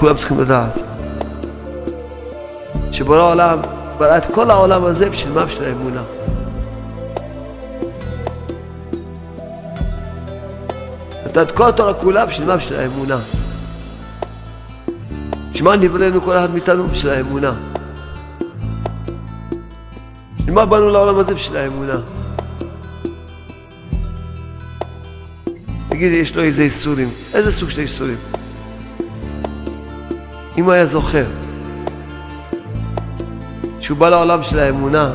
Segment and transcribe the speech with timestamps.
[0.00, 0.72] כולם צריכים לדעת
[2.92, 3.58] שבורא העולם
[3.98, 5.44] ברא את כל העולם הזה בשביל מה?
[5.44, 6.02] בשביל האמונה.
[11.26, 12.56] נתן את כל התורה כולה בשביל מה?
[12.56, 13.18] בשביל האמונה.
[15.50, 16.88] בשביל מה נבראנו כל אחד מאיתנו?
[16.88, 17.52] בשביל האמונה.
[20.38, 21.34] בשביל מה באנו לעולם הזה?
[21.34, 21.96] בשביל האמונה.
[25.88, 27.08] תגידי, יש לו איזה איסורים.
[27.34, 28.39] איזה סוג של איסורים?
[30.60, 31.24] אם הוא היה זוכר
[33.80, 35.12] שהוא בא לעולם של האמונה,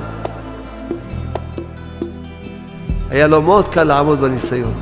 [3.09, 4.73] היה לו מאוד קל לעמוד בניסיון.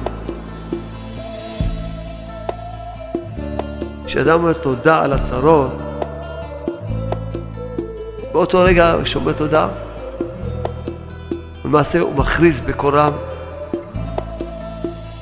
[4.06, 5.78] כשאדם אומר תודה על הצרות,
[8.32, 9.68] באותו רגע כשאומר תודה,
[11.66, 13.14] למעשה הוא מכריז בקול רם,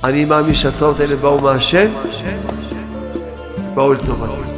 [0.04, 1.88] אני מאמין שהצרות האלה באו מהשם,
[3.74, 4.51] באו לטובתי.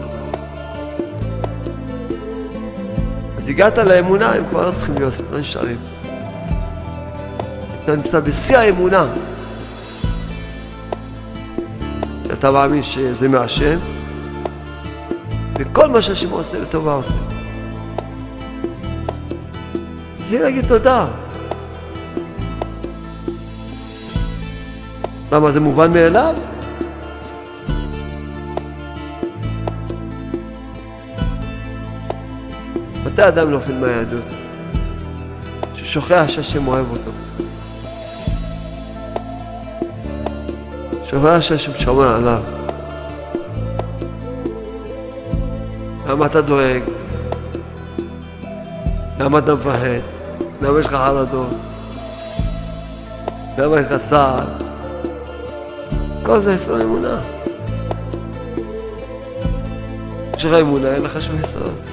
[3.54, 5.78] הגעת לאמונה, הם כבר לא צריכים להיות, לא נשארים.
[7.84, 9.06] אתה נמצא בשיא האמונה.
[12.34, 13.80] אתה מאמין שזה מהשם,
[15.59, 17.14] וכל מה שהשם עושה לטובה עושה.
[20.30, 21.08] בלי להגיד תודה.
[25.31, 26.36] למה זה מובן מאליו?
[33.14, 34.23] מתי אדם נופל מהיהדות?
[35.75, 37.11] ששוכח שהשם אוהב אותו.
[41.09, 42.44] שוכח שהשם שומר עליו.
[46.08, 46.81] למה אתה דואג?
[49.19, 50.03] למה אתה מפחד?
[50.61, 51.53] למה יש לך חרדות?
[53.57, 54.45] למה יש לך צער?
[56.24, 57.22] כל זה יסוד אמונה.
[60.38, 61.93] יש לך אמונה, אין לך שום יסוד.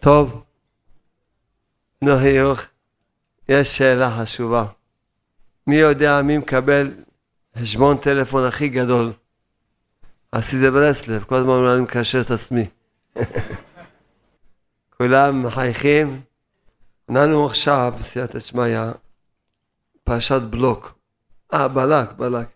[0.00, 0.44] טוב,
[2.02, 2.60] נו היוך,
[3.48, 4.66] יש שאלה חשובה.
[5.66, 6.90] מי יודע מי מקבל
[7.58, 9.12] חשבון טלפון הכי גדול?
[10.32, 12.64] עשיתי ברסלב, כל הזמן אני מקשר את עצמי.
[14.96, 16.20] כולם מחייכים.
[17.08, 18.78] אנחנו עכשיו בסייעתא שמיא,
[20.04, 20.98] פרשת בלוק.
[21.52, 22.46] אה, בלק, בלק.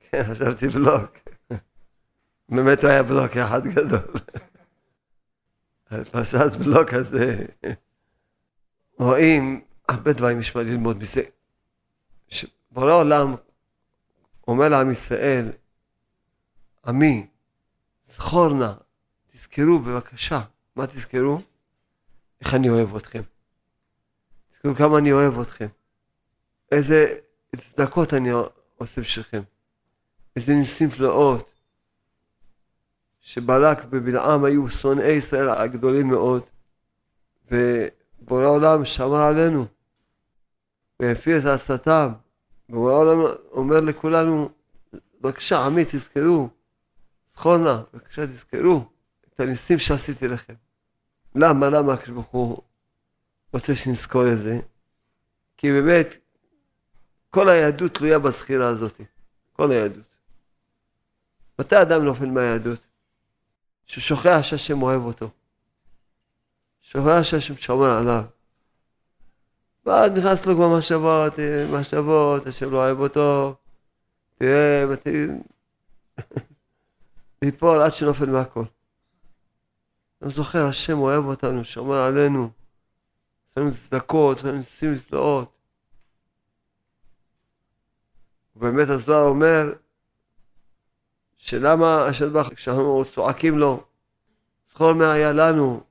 [0.00, 1.10] כן, חשבתי בלוק.
[2.54, 4.00] באמת הוא היה בלוק אחד גדול.
[6.10, 7.44] פרשת בלוק הזה,
[8.98, 11.22] רואים הרבה דברים יש מה ללמוד מזה.
[12.28, 13.34] שבורא העולם
[14.48, 15.52] אומר לעם ישראל,
[16.86, 17.26] עמי,
[18.06, 18.72] זכור נא,
[19.32, 20.40] תזכרו בבקשה,
[20.76, 21.40] מה תזכרו?
[22.40, 23.22] איך אני אוהב אתכם.
[24.52, 25.66] תזכרו כמה אני אוהב אתכם.
[26.72, 27.18] איזה
[27.56, 28.28] צדקות אני
[28.76, 29.42] עושה בשבילכם.
[30.36, 31.57] איזה ניסים פלאות.
[33.28, 36.42] שבלק ובלעם היו שונאי ישראל הגדולים מאוד,
[37.50, 39.66] ובורא העולם שמר עלינו,
[41.00, 42.08] והפעיל את עצתם,
[42.68, 43.18] ובורא העולם
[43.50, 44.48] אומר לכולנו,
[45.20, 46.48] בבקשה עמי תזכרו,
[47.32, 48.84] זכור נא, בבקשה תזכרו
[49.34, 50.54] את הניסים שעשיתי לכם.
[51.34, 52.62] למה, למה הקדוש ברוך הוא
[53.52, 54.60] רוצה שנזכור את זה?
[55.56, 56.16] כי באמת,
[57.30, 59.00] כל היהדות תלויה בזכירה הזאת,
[59.52, 60.14] כל היהדות.
[61.58, 62.87] מתי אדם נופל מהיהדות?
[63.88, 65.30] ששוכח שהשם אוהב אותו.
[66.82, 68.24] שוכח שהשם שומר עליו.
[69.86, 71.32] ואז נכנס לו כבר מחשבות,
[71.72, 73.54] מחשבות, השם לא אוהב אותו,
[74.38, 75.42] תראה, מתאים.
[77.42, 78.64] ליפול עד שנופל מהכל.
[80.22, 82.50] אני זוכר, השם אוהב אותנו, שומר עלינו,
[83.48, 85.52] עושה לנו צדקות, עושה לנו נפלאות.
[88.56, 89.72] ובאמת הזוהר אומר,
[91.38, 93.84] שלמה השם ברך, כשאנחנו צועקים לו,
[94.70, 95.82] זכור מה היה לנו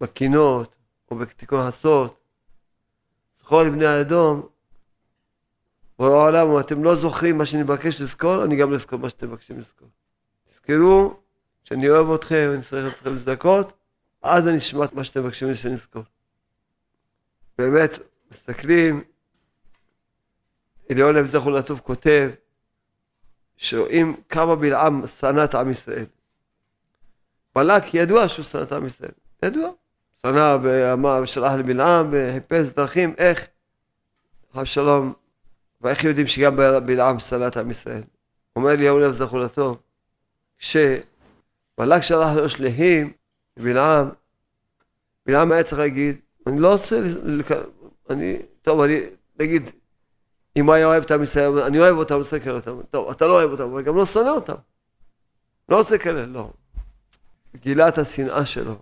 [0.00, 0.74] בקינות
[1.10, 2.10] או בתיקון הסוד,
[3.40, 4.48] זכור לבני האדום,
[5.98, 9.10] בורא העולם, אם אתם לא זוכרים מה שאני מבקש לזכור, אני גם לא אזכור מה
[9.10, 9.88] שאתם מבקשים לזכור.
[10.50, 11.16] תזכרו
[11.64, 13.72] שאני אוהב אתכם, אני צריך אתכם לצדקות,
[14.22, 16.02] אז אני אשמע את מה שאתם מבקשים שאני אזכור.
[17.58, 17.90] באמת,
[18.30, 19.04] מסתכלים,
[20.90, 22.30] אליון לב זכור לטוב כותב,
[23.56, 26.06] שרואים כמה בלעם שנא את עם ישראל.
[27.54, 29.10] בלק ידוע שהוא שנא את עם ישראל,
[29.42, 29.70] ידוע.
[30.22, 33.48] שנא ואמר ושלח לבלעם וחיפש דרכים איך
[34.54, 35.12] חב שלום,
[35.80, 36.56] ואיך יודעים שגם
[36.86, 38.02] בלעם שנא את עם ישראל?
[38.56, 39.78] אומר אליהו לב זכור לטוב,
[40.58, 43.12] כשבלק שלח לו שלהים,
[43.56, 44.08] בלעם,
[45.26, 46.16] בלעם היה צריך להגיד,
[46.46, 47.00] אני לא רוצה,
[48.10, 49.00] אני, טוב, אני,
[49.40, 49.70] נגיד,
[50.56, 52.82] אם הוא היה אוהב את עם ישראל, אני אוהב אותם, אני רוצה לקלל אותם.
[52.90, 54.54] טוב, אתה לא אוהב אותם, אבל גם לא שונא אותם.
[55.68, 56.50] לא רוצה לקלל, לא.
[57.56, 58.78] גילה את השנאה שלו.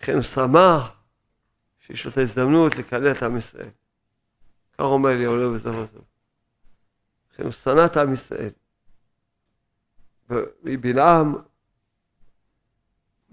[0.00, 0.92] לכן הוא שמח
[1.86, 3.68] שיש לו את ההזדמנות לקלל את עם ישראל.
[4.72, 6.04] כך אומר לי עולה וזמן טוב.
[7.32, 8.50] לכן הוא שנא את עם ישראל.
[10.62, 11.34] מבלעם,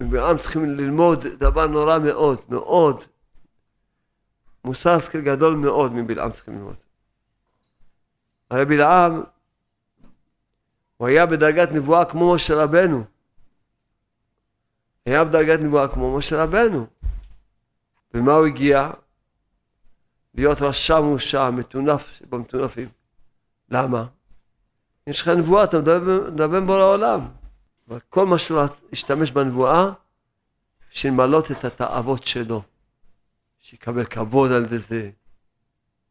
[0.00, 3.04] מבלעם צריכים ללמוד דבר נורא מאוד, מאוד.
[4.64, 6.83] מוסר השכל גדול מאוד מבלעם צריכים ללמוד.
[8.50, 9.22] הרי בלעם,
[10.96, 13.04] הוא היה בדרגת נבואה כמו משה רבנו.
[15.06, 16.86] היה בדרגת נבואה כמו משה רבנו.
[18.14, 18.90] ומה הוא הגיע?
[20.34, 22.88] להיות רשע מורשע, מטונף במטונפים.
[23.70, 24.06] למה?
[25.06, 27.28] יש לך נבואה, אתה מדבר בורא העולם.
[27.88, 28.60] אבל כל מה שהוא
[28.92, 29.90] השתמש בנבואה,
[30.90, 32.62] בשביל למלות את התאוות שלו.
[33.60, 35.10] שיקבל כבוד על ידי זה,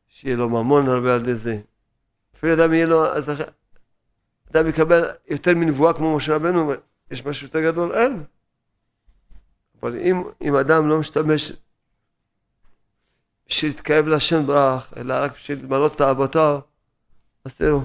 [0.07, 1.61] שיהיה לו ממון הרבה על ידי זה.
[2.43, 3.31] אפילו אדם יהיה לו, אז
[4.51, 6.71] אדם יקבל יותר מנבואה כמו משה רבנו,
[7.11, 7.93] יש משהו יותר גדול?
[7.93, 8.23] אין.
[9.81, 11.51] אבל אם, אם אדם לא משתמש
[13.47, 16.59] בשביל להתקרב להשם ברך, אלא רק בשביל למלות תאוותיו,
[17.45, 17.79] אז תראו,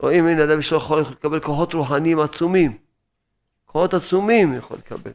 [0.00, 2.78] רואים, הנה אדם יש לו יכול לקבל כוחות רוחניים עצומים.
[3.64, 5.12] כוחות עצומים יכול לקבל.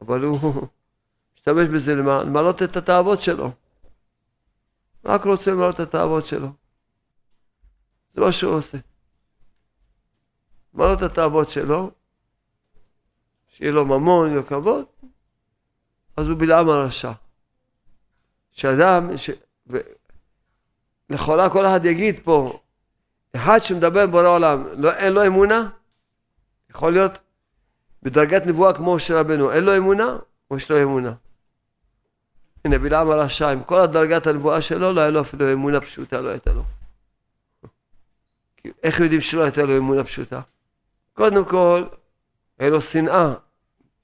[0.00, 0.54] אבל הוא
[1.36, 3.50] משתמש בזה למלות את התאוות שלו.
[5.04, 6.61] רק רוצה למלות את התאוות שלו.
[8.14, 8.78] זה מה שהוא עושה.
[10.74, 11.90] למלות את התאוות שלו,
[13.48, 14.84] שיהיה לו ממון, יהיה לו כבוד,
[16.16, 17.12] אז הוא בלעם הרשע.
[18.52, 19.30] שאדם, ש...
[19.66, 19.78] ו...
[21.10, 22.58] לכאורה כל אחד יגיד פה,
[23.36, 25.70] אחד שמדבר בורא עולם, לא, אין לו אמונה?
[26.70, 27.18] יכול להיות
[28.02, 30.18] בדרגת נבואה כמו של רבנו, אין לו אמונה
[30.50, 31.12] או יש לו אמונה?
[32.64, 36.28] הנה בלעם הרשע, עם כל הדרגת הנבואה שלו, לא היה לו אפילו אמונה פשוטה, לא
[36.28, 36.62] הייתה לו.
[38.82, 40.40] איך יודעים שלא הייתה לו אמונה פשוטה?
[41.12, 41.84] קודם כל,
[42.58, 43.34] היה לו שנאה.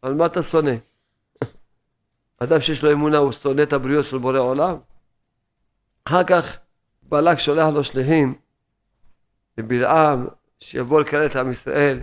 [0.03, 0.75] על מה אתה שונא?
[2.39, 4.77] אדם שיש לו אמונה, הוא שונא את הבריאות של בורא עולם?
[6.05, 6.59] אחר כך
[7.03, 8.35] בלק שולח לו שלהים
[9.59, 10.27] לבלעם,
[10.61, 12.01] שיבוא לקלל את עם ישראל.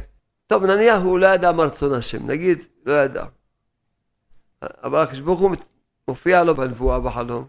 [0.47, 3.25] טוב, נניח הוא לא ידע מה רצון השם, נגיד, לא ידע.
[4.61, 5.55] אבל הקדוש ברוך הוא
[6.07, 7.47] מופיע לו בנבואה בחלום,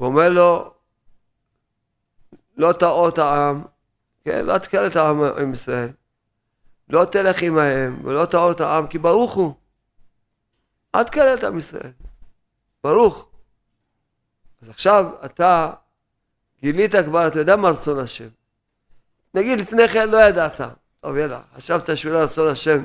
[0.00, 0.73] ואומר לו,
[2.56, 3.64] לא תאות העם,
[4.24, 5.90] כן, לא תקלל את העם עם ישראל,
[6.88, 9.54] לא תלך עמהם ולא תאור את העם, כי ברוך הוא.
[10.94, 11.92] אל תקלל את עם ישראל,
[12.84, 13.28] ברוך.
[14.62, 15.72] אז עכשיו אתה
[16.60, 18.28] גילית כבר, אתה יודע מה רצון השם.
[19.34, 20.60] נגיד לפני כן לא ידעת,
[21.00, 22.82] טוב יאללה, חשבת שהוא לא רצון השם,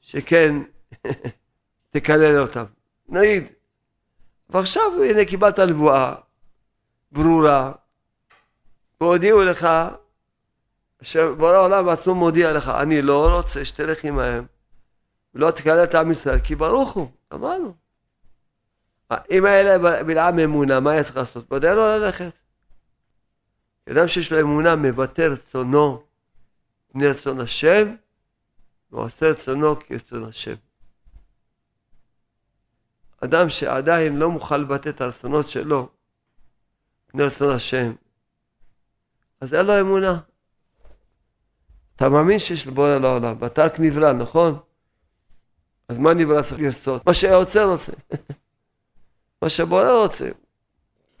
[0.00, 0.54] שכן
[1.90, 2.64] תקלל אותם.
[3.08, 3.52] נגיד.
[4.50, 6.14] ועכשיו הנה קיבלת נבואה
[7.12, 7.72] ברורה,
[9.00, 9.68] והודיעו לך,
[11.02, 14.46] שבורא העולם בעצמו מודיע לך, אני לא רוצה שתלך עמהם,
[15.34, 17.74] ולא תקלל את עם ישראל, כי ברוך הוא, אמרנו.
[19.30, 21.48] אם היה בלעם אמונה, מה היה צריך לעשות?
[21.48, 22.32] בוודאי לא ללכת.
[23.90, 26.02] אדם שיש לו אמונה מבטא רצונו
[26.92, 27.94] פני רצון השם,
[28.92, 30.54] ועושה רצונו כרצון השם.
[33.20, 35.88] אדם שעדיין לא מוכן לבטא את הרצונות שלו,
[37.06, 37.92] פני רצון השם,
[39.40, 40.20] אז אין לו אמונה.
[41.96, 44.58] אתה מאמין שיש לבורא לעולם, ואתה רק נברא, נכון?
[45.88, 47.06] אז מה נברא צריך לרצות?
[47.06, 47.92] מה שהיוצר רוצה.
[49.42, 50.28] מה שהבורא רוצה.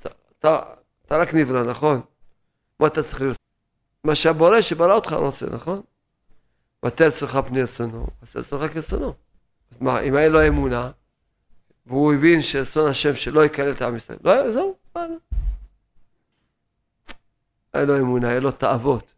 [0.00, 0.08] אתה,
[0.38, 0.60] אתה,
[1.06, 2.00] אתה רק נברא, נכון?
[2.80, 3.40] מה אתה צריך לרצות?
[4.04, 5.80] מה שהבורא שברא אותך רוצה, נכון?
[6.84, 9.14] ותר אצלך פני רצונו, אז אצלך כרצונו.
[9.70, 10.90] אז מה, אם היה לו אמונה,
[11.86, 14.18] והוא הבין שרצון השם שלא יקלל את עם ישראל.
[14.24, 15.06] לא היה, זהו, מה?
[17.72, 19.14] היה לו אמונה, היה לו תאוות.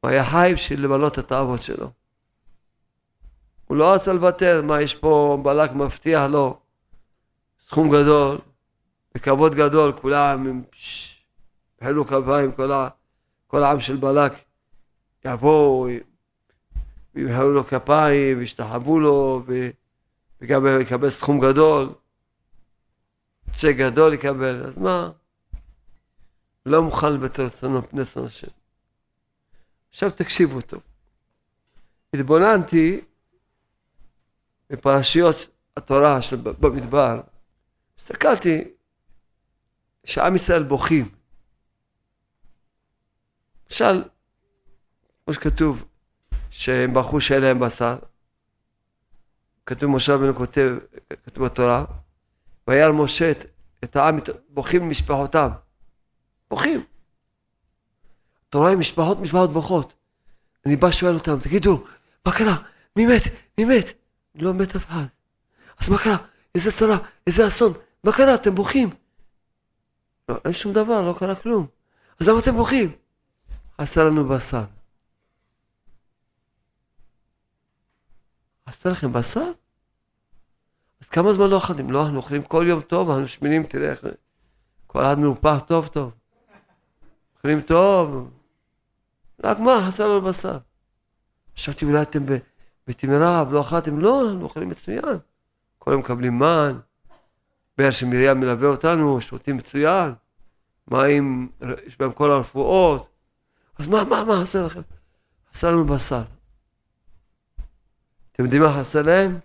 [0.00, 1.90] הוא היה חי בשביל למלא את התאוות שלו.
[3.66, 6.60] הוא לא רצה לוותר, מה יש פה, בלק מבטיח לו
[7.66, 8.38] סכום גדול,
[9.14, 10.62] וכבוד גדול, כולם
[11.80, 12.88] החלו כפיים, כל, ה,
[13.46, 14.32] כל העם של בלק
[15.24, 15.88] יבואו,
[17.14, 19.70] וימחאו לו כפיים, וישתחוו לו, ו...
[20.40, 21.92] וגם יקבל סכום גדול,
[23.52, 25.10] צ'ק גדול יקבל, אז מה?
[26.66, 28.46] לא מוכן לוותר רצונו פני רצון השם.
[29.90, 30.82] עכשיו תקשיבו טוב.
[32.14, 33.00] התבוננתי
[34.70, 35.36] בפרשיות
[35.76, 37.20] התורה של במדבר,
[37.98, 38.64] הסתכלתי
[40.04, 41.08] שעם ישראל בוכים.
[43.70, 44.04] למשל,
[45.24, 45.84] כמו שכתוב,
[46.50, 47.98] שהם בכו שאין להם בשר.
[49.66, 50.78] כתוב, משה רבנו כותב,
[51.24, 51.84] כתוב בתורה,
[52.68, 53.32] וירא משה
[53.84, 55.48] את העם, בוכים ממשפחותם.
[56.52, 56.84] בוכים.
[58.48, 59.92] אתה רואה משפחות, משפחות בוכות.
[60.66, 61.84] אני בא שואל אותם, תגידו,
[62.26, 62.56] מה קרה?
[62.96, 63.22] מי מת?
[63.58, 63.92] מי מת?
[64.34, 65.04] לא מת אף אחד.
[65.78, 66.16] אז מה קרה?
[66.54, 66.98] איזה צרה?
[67.26, 67.72] איזה אסון?
[68.04, 68.34] מה קרה?
[68.34, 68.90] אתם בוכים.
[70.28, 71.66] לא, אין שום דבר, לא קרה כלום.
[72.20, 72.92] אז למה אתם בוכים?
[73.78, 74.64] עשה לנו בשר.
[78.66, 79.50] עשה לכם בשר?
[81.00, 81.90] אז כמה זמן לא אכלתם?
[81.90, 84.04] לא, אנחנו אוכלים כל יום טוב, אנחנו שמינים, תראה איך...
[84.86, 86.21] כל אחד מנופח טוב טוב.
[87.44, 88.30] אוכלים טוב.
[89.44, 90.58] רק מה, עשה לנו בשר.
[91.56, 92.24] חשבתי אולי אתם
[92.86, 95.18] בתמרב, לא אכלתם, לא, אנחנו אוכלים מצוין.
[95.78, 96.78] כל יום מקבלים מן,
[97.78, 100.14] באר שמרים מלווה אותנו, שותים מצוין,
[100.88, 101.48] מים,
[101.86, 103.08] יש בהם כל הרפואות.
[103.78, 104.80] אז מה, מה, מה חסר לכם?
[105.52, 106.22] חסר לנו בשר.
[108.32, 109.38] אתם יודעים מה חסר להם?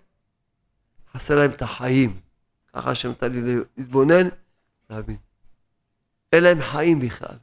[1.12, 2.20] חסר להם את החיים.
[2.72, 4.28] ככה שנתן לי להתבונן,
[4.90, 5.16] להבין.
[6.32, 7.36] אין להם חיים בכלל.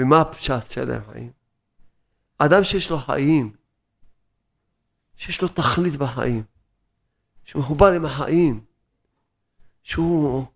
[0.00, 1.30] ומה הפשט שאין להם חיים?
[2.38, 3.56] אדם שיש לו חיים,
[5.16, 6.44] שיש לו תכלית בחיים,
[7.44, 8.64] שמחובר עם החיים,
[9.82, 10.46] שהוא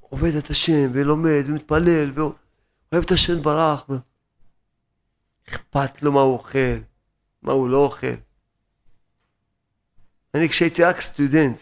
[0.00, 3.86] עובד את השם ולומד ומתפלל ואוהב את השם ברח,
[5.48, 6.78] אכפת לו מה הוא אוכל,
[7.42, 8.06] מה הוא לא אוכל.
[10.34, 11.60] אני כשהייתי רק סטודנט,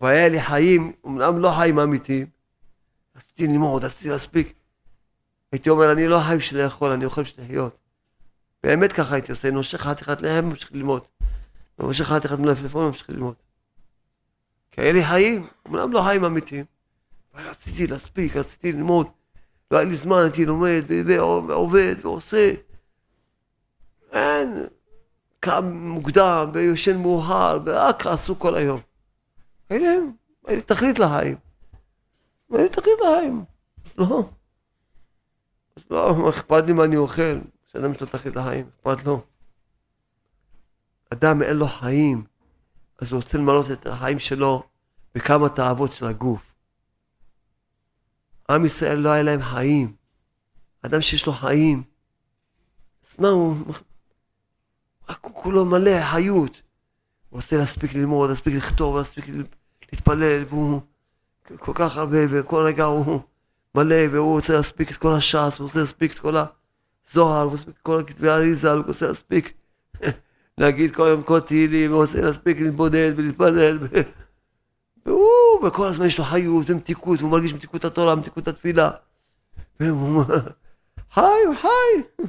[0.00, 2.26] והיה לי חיים, אמנם לא חיים אמיתיים,
[3.16, 4.54] רציתי ללמוד, רציתי להספיק.
[5.56, 7.76] הייתי אומר, אני לא חי בשביל לאכול, אני אוכל בשביל לחיות.
[8.62, 11.02] באמת ככה הייתי עושה, נושך חתיכת לחם, ממשיך ללמוד.
[11.78, 13.34] נושך חתיכת מלפפון, ממשיך ללמוד.
[14.76, 16.64] היה לי חיים, אמנם לא חיים אמיתיים.
[17.34, 19.06] אבל רציתי להספיק, רציתי ללמוד.
[19.70, 20.84] לא היה לי זמן, הייתי לומד,
[21.48, 22.54] ועובד, ועושה.
[24.12, 24.66] אין,
[25.40, 28.80] קם מוקדם, ויושן מאוחר, ורק עשו כל היום.
[29.70, 29.96] היה
[30.48, 31.36] לי תכלית לחיים.
[32.52, 33.44] היה לי תכלית לחיים.
[33.98, 34.28] לא.
[35.90, 37.38] לא, אכפת לי מה אני אוכל.
[37.72, 39.24] שאדם יש לו תכלית לחיים, אכפת לו.
[41.10, 42.24] אדם אין לו חיים,
[42.98, 44.62] אז הוא רוצה למלות את החיים שלו
[45.14, 46.54] בכמה תאוות של הגוף.
[48.50, 49.96] עם ישראל לא היה להם חיים.
[50.82, 51.82] אדם שיש לו חיים,
[53.06, 53.56] אז מה הוא...
[55.08, 56.62] רק הוא כולו מלא חיות.
[57.30, 59.24] הוא רוצה להספיק ללמוד, להספיק לכתוב, להספיק
[59.92, 60.80] להתפלל, והוא
[61.58, 63.20] כל כך הרבה, וכל רגע הוא
[63.76, 67.56] מלא, והוא רוצה להספיק את כל הש"ס, הוא רוצה להספיק את כל הזוהר, הוא רוצה
[67.56, 69.54] להספיק את כל הכתבי האריזה, הוא רוצה להספיק
[70.58, 73.78] להגיד כל יום כל תהילים, הוא רוצה להספיק להתבודד ולהתפלל.
[75.06, 78.90] והוא, וכל הזמן יש לו חיות ומתיקות, הוא מרגיש מתיקות התורה, מתיקות התפילה.
[79.80, 80.22] והוא
[81.12, 82.24] חי, הוא חי.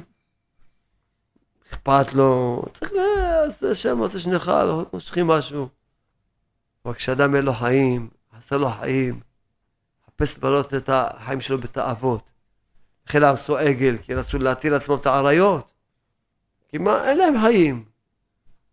[1.72, 5.68] אכפת לו, צריך לעשות השם רוצה שנאכל, מושכים משהו.
[6.84, 9.20] אבל כשאדם אין לו חיים, חסר לו חיים,
[10.18, 12.22] חפש לבלות את החיים שלו בתאוות.
[13.08, 15.72] לכן עשו עגל, כי רצו להטיל לעצמם את האריות.
[16.68, 17.84] כי מה, אין להם חיים.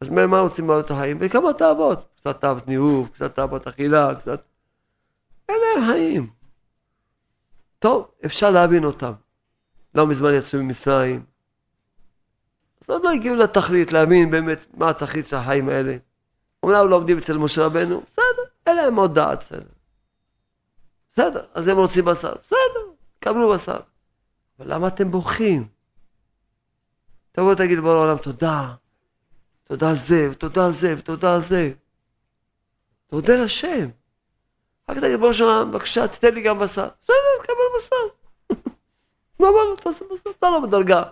[0.01, 1.19] אז מה רוצים לבלות את החיים?
[1.19, 2.07] בכמה תאוות.
[2.15, 4.41] קצת תאוות ניאוף, קצת תאוות אכילה, קצת...
[5.49, 6.29] אין להם חיים.
[7.79, 9.11] טוב, אפשר להבין אותם.
[9.95, 11.23] לא מזמן יצאו ממצרים.
[12.81, 15.97] אז עוד לא הגיעו לתכלית, להבין באמת מה התכלית של החיים האלה.
[16.63, 19.74] אומנם לא עומדים אצל משה רבנו, בסדר, אין להם עוד דעת, בסדר.
[21.15, 23.79] בסדר, אז הם רוצים בשר, בסדר, קבלו בשר.
[24.59, 25.67] אבל למה אתם בוכים?
[27.31, 28.73] תבואו תגיד בורא העולם תודה,
[29.63, 31.73] תודה על זה, ותודה על זה, ותודה על זה.
[33.07, 33.89] תודה לשם.
[34.89, 36.87] רק תגיד בורא העולם, בבקשה, תתן לי גם בשר.
[37.03, 38.15] בסדר, קבל בשר.
[39.39, 41.03] מה אמר לו, תעשה בשר, אתה לא בדרגה.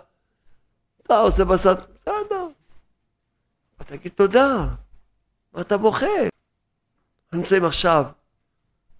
[1.02, 2.46] אתה עושה בשר, בסדר.
[3.86, 4.66] תגיד תודה.
[5.52, 6.06] מה אתה בוכה?
[6.06, 8.04] אנחנו נמצאים עכשיו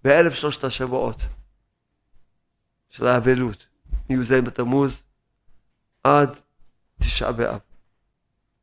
[0.05, 1.15] באלף שלושת השבועות
[2.89, 3.67] של האבלות,
[4.09, 5.03] מי"ז בתמוז
[6.03, 6.39] עד
[6.99, 7.59] תשעה באב.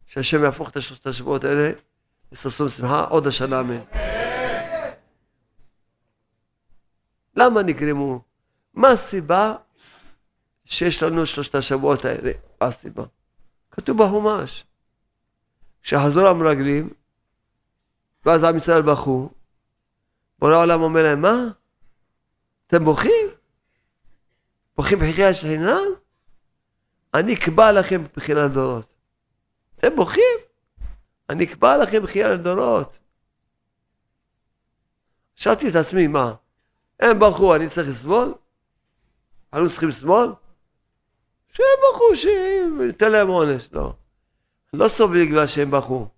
[0.07, 1.71] שהשם יהפוך את השלושת השבועות האלה
[2.33, 3.81] לששון שמחה עוד השנה אמן.
[7.37, 8.23] למה נגרמו?
[8.75, 9.55] מה הסיבה
[10.65, 12.33] שיש לנו שלושת השבועות האלה?
[12.61, 13.05] מה הסיבה?
[13.71, 14.65] כתוב בחומש.
[15.83, 16.91] כשחזור המרגלים,
[18.27, 19.31] ואז עם ישראל בכו,
[20.43, 21.49] בורא העולם אומר להם, מה?
[22.67, 23.27] אתם בוכים?
[24.77, 25.79] בוכים בחיי השכינה?
[27.15, 28.95] אני אקבע לכם בחייה לדורות.
[29.79, 30.39] אתם בוכים?
[31.31, 32.99] אני אקבע לכם בחייה לדורות.
[35.35, 36.35] שאלתי את עצמי, מה?
[37.01, 38.35] הם בכו, אני צריך לסבול?
[39.53, 40.35] אנחנו צריכים לסבול?
[41.53, 43.69] שהם בכו, שניתן להם עונש.
[43.73, 43.95] לא.
[44.73, 46.09] לא סובלים בגלל שהם בכו,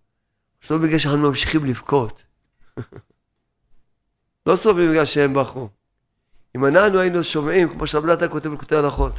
[0.62, 2.24] סובלים בגלל שאנחנו ממשיכים לבכות.
[4.46, 5.68] לא סובלים בגלל שהם בכו.
[6.56, 9.12] אם אנחנו היינו שומעים, כמו שרב כותב בקוטעי הלכות,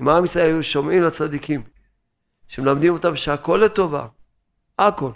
[0.00, 1.62] אם עם ישראל היו שומעים לצדיקים,
[2.48, 4.06] שמלמדים אותם שהכל לטובה,
[4.78, 5.10] הכל,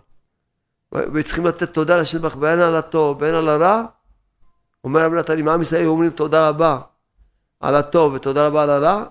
[0.92, 3.84] וצריכים לתת תודה לשם בך בין על הטוב בין על הרע,
[4.84, 6.80] אומר רב אם עם ישראל היו אומרים תודה רבה
[7.60, 9.04] על הטוב ותודה רבה על הרע,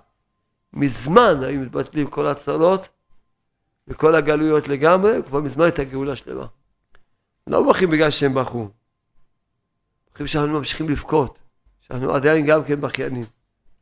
[0.73, 2.87] מזמן היו מתבטלים כל הצרות
[3.87, 6.45] וכל הגלויות לגמרי, כבר מזמן הייתה גאולה שלמה.
[7.47, 8.69] לא בוכים בגלל שהם בכו,
[10.15, 11.39] בוכים שאנחנו ממשיכים לבכות,
[11.81, 13.23] שאנחנו עדיין גם כן בכיינים.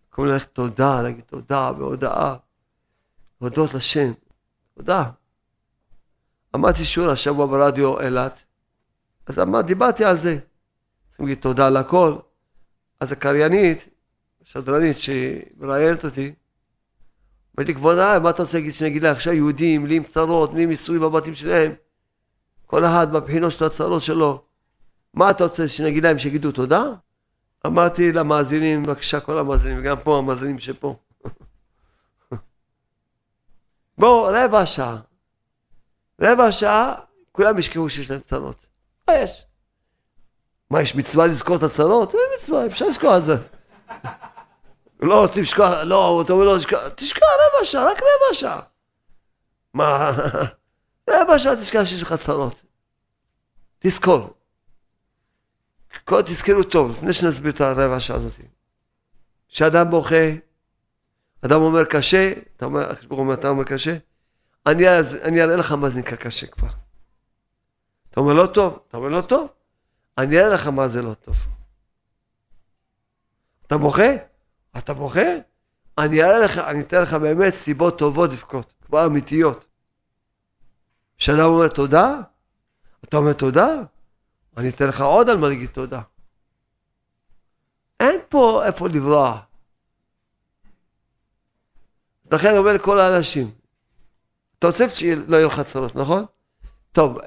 [0.10, 2.36] במקום ללכת תודה, להגיד תודה והודאה,
[3.42, 4.12] להודות לשם,
[4.78, 5.04] תודה.
[6.56, 8.44] אמרתי שיעור השבוע ברדיו אילת,
[9.26, 10.40] אז אמרתי, דיברתי על זה.
[11.08, 12.16] צריכים להגיד תודה על הכל.
[13.00, 13.90] אז הקריינית,
[14.42, 16.34] השדרנית שמראיינת אותי,
[17.58, 20.04] אמרתי לי, כבוד הרב, מה אתה רוצה להגיד שאני אגיד לה עכשיו יהודים, לי עם
[20.04, 21.74] צרות, לי מיסוי בבתים שלהם?
[22.66, 24.53] כל אחד בבחינות של הצרות שלו.
[25.14, 26.84] מה אתה רוצה שאני אגיד להם שיגידו תודה?
[27.66, 30.96] אמרתי למאזינים, בבקשה כל המאזינים, וגם פה המאזינים שפה.
[33.98, 34.98] בואו, רבע שעה.
[36.22, 36.96] רבע שעה,
[37.32, 38.66] כולם ישכחו שיש להם צרות.
[39.08, 39.46] מה יש?
[40.70, 42.14] מה, יש מצווה לזכור את הצרות?
[42.14, 43.36] אין מצווה, אפשר לשכוח את זה.
[45.00, 48.62] לא רוצים לשכוח, לא, אתה אומר לא לשכוח, תשכח רבע שעה, רק רבע שעה.
[49.74, 50.12] מה,
[51.10, 52.62] רבע שעה תשכח שיש לך צרות.
[53.80, 54.34] תזכור.
[56.06, 58.34] כל תזכרו טוב, לפני שנסביר את הרבע שעה הזאת.
[59.50, 60.16] כשאדם בוכה,
[61.46, 63.98] אדם אומר קשה, אתה אומר, אומר, אתה אומר קשה,
[64.66, 64.84] אני,
[65.22, 66.68] אני אראה לך מה זה נקרא קשה כבר.
[68.10, 69.48] אתה אומר לא טוב, אתה אומר לא טוב,
[70.18, 71.36] אני אראה לך מה זה לא טוב.
[73.68, 74.10] אתה בוכה?
[74.78, 75.28] אתה בוכה?
[75.98, 79.66] אני אראה לך, אני אתן לך באמת סיבות טובות לבכות, כבר אמיתיות.
[81.18, 82.22] כשאדם אומר תודה,
[83.04, 83.70] אתה אומר תודה,
[84.58, 86.02] אני אתן לך עוד על מה להגיד תודה.
[88.00, 89.40] אין פה איפה לברוח.
[92.32, 93.52] לכן אני אומר לכל האנשים,
[94.60, 96.26] אתה רוצה שלא יהיו לך צרות, נכון?
[96.92, 97.18] טוב,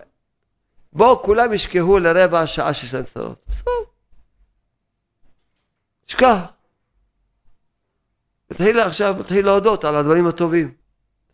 [0.92, 3.46] בואו כולם ישכחו לרבע שעה שיש להם צרות.
[6.06, 6.38] תשכח.
[8.46, 10.74] תתחיל עכשיו, תתחיל להודות על הדברים הטובים.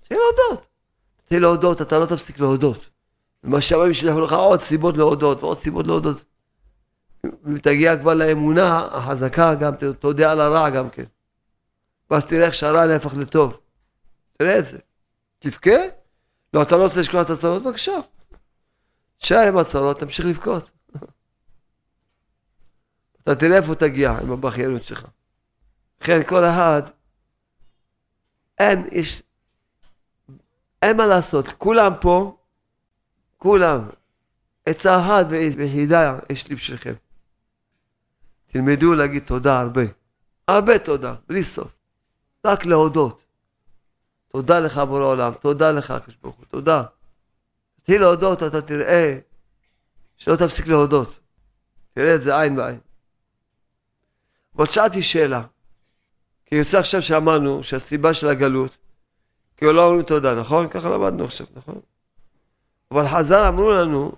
[0.00, 0.66] תתחיל להודות.
[1.16, 2.86] תתחיל להודות, אתה לא תפסיק להודות.
[3.44, 6.24] ומה שהשמיים ישלחו לך עוד סיבות להודות ועוד סיבות להודות.
[7.44, 11.04] ותגיע כבר לאמונה החזקה גם, תודה על הרע גם כן.
[12.10, 13.60] ואז תראה איך שהרע נהפך לטוב.
[14.38, 14.78] תראה את זה.
[15.38, 15.76] תבכה?
[16.54, 17.62] לא, אתה לא רוצה לשכוח את הצרות?
[17.62, 17.92] בבקשה.
[19.18, 20.70] תשאר עם הצרות, תמשיך לבכות.
[23.22, 25.06] אתה תראה איפה תגיע עם הבכיינות שלך.
[26.02, 26.82] לכן כל אחד,
[28.58, 29.22] אין, יש,
[30.82, 32.36] אין מה לעשות, כולם פה,
[33.42, 33.80] כולם,
[34.66, 36.94] עצה אחת ויחידה יש לי בשבילכם.
[38.46, 39.82] תלמדו להגיד תודה הרבה,
[40.48, 41.72] הרבה תודה, בלי סוף,
[42.44, 43.22] רק להודות.
[44.28, 46.84] תודה לך בורא עולם, תודה לך הקדוש ברוך הוא, תודה.
[47.76, 49.18] תתחיל להודות, אתה תראה
[50.16, 51.18] שלא תפסיק להודות.
[51.94, 52.78] תראה את זה עין בעין.
[54.56, 55.42] אבל שאלתי שאלה,
[56.46, 58.76] כי יוצא עכשיו שאמרנו שהסיבה של הגלות,
[59.56, 60.68] כי לא אומרים תודה, נכון?
[60.68, 61.80] ככה למדנו עכשיו, נכון?
[62.92, 64.12] אבל חז"ל אמרו לנו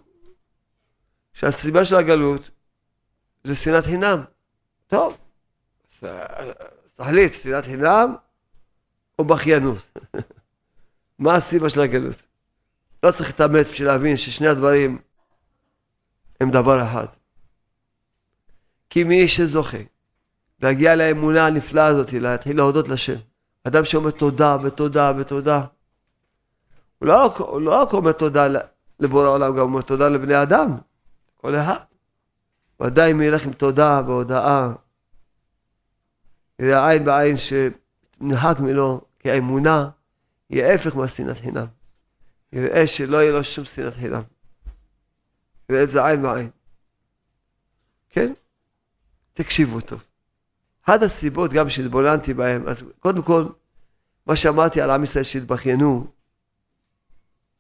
[1.33, 2.51] שהסיבה של הגלות
[3.45, 4.25] זה שנאת חינם.
[4.87, 5.17] טוב,
[6.95, 8.15] תחליט, שנאת חינם
[9.19, 9.99] או בכיינות.
[11.19, 12.27] מה הסיבה של הגלות?
[13.03, 14.99] לא צריך להתאמץ בשביל להבין ששני הדברים
[16.41, 17.07] הם דבר אחד.
[18.91, 19.79] כי מי שזוכה
[20.63, 23.19] להגיע לאמונה הנפלאה הזאת, להתחיל להודות לשם,
[23.65, 25.65] אדם שאומר תודה ותודה ותודה,
[27.05, 28.47] הוא לא, הוא לא רק אומר תודה
[29.01, 30.79] לבורא העולם, גם אומר תודה לבני אדם,
[31.37, 31.85] כל אחד.
[32.81, 34.73] ודאי אם ילך עם תודה והודאה,
[36.59, 39.89] יראה עין בעין שנמחק ממנו, כי האמונה
[40.49, 41.67] היא ההפך מהשנאת חינם.
[42.53, 44.23] יראה שלא יהיה לו שום שנאת חינם.
[45.69, 46.51] יראה את זה עין בעין.
[48.11, 48.33] כן?
[49.33, 50.03] תקשיבו טוב.
[50.85, 53.47] אחת הסיבות גם שהתבוננתי בהם, אז קודם כל,
[54.27, 56.07] מה שאמרתי על עם ישראל שהתבכיינו,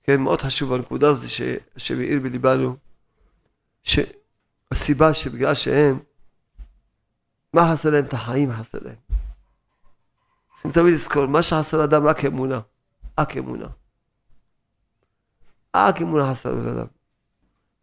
[0.04, 2.76] כן, מאוד חשוב הנקודה הזאת שהשם העיר בליבנו,
[3.82, 5.98] שהסיבה שבגלל שהם,
[7.52, 8.04] מה חסר להם?
[8.04, 8.94] את החיים חסר להם.
[10.52, 12.60] צריכים תמיד לזכור, מה שחסר לאדם רק אמונה,
[13.18, 13.66] רק אמונה.
[15.76, 16.86] רק אמונה חסר לבן אדם.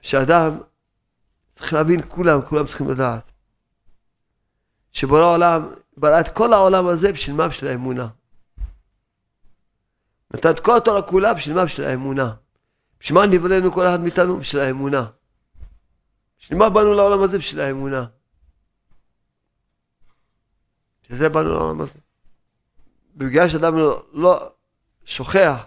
[0.01, 0.57] שאדם,
[1.55, 3.31] צריך להבין, כולם, כולם צריכים לדעת.
[4.91, 7.47] שבורא העולם ברא את כל העולם הזה בשביל מה?
[7.47, 8.07] בשביל האמונה.
[10.33, 11.65] נתן את כל התורה כולה בשביל מה?
[11.65, 12.33] בשביל האמונה.
[12.99, 14.39] בשביל מה נבראנו כל אחד מאיתנו?
[14.39, 15.05] בשביל האמונה.
[16.39, 17.37] בשביל מה באנו לעולם הזה?
[17.37, 18.05] בשביל האמונה.
[21.03, 21.99] בשביל זה באנו לעולם הזה.
[23.15, 24.51] ובגלל שאדם לא, לא
[25.05, 25.65] שוכח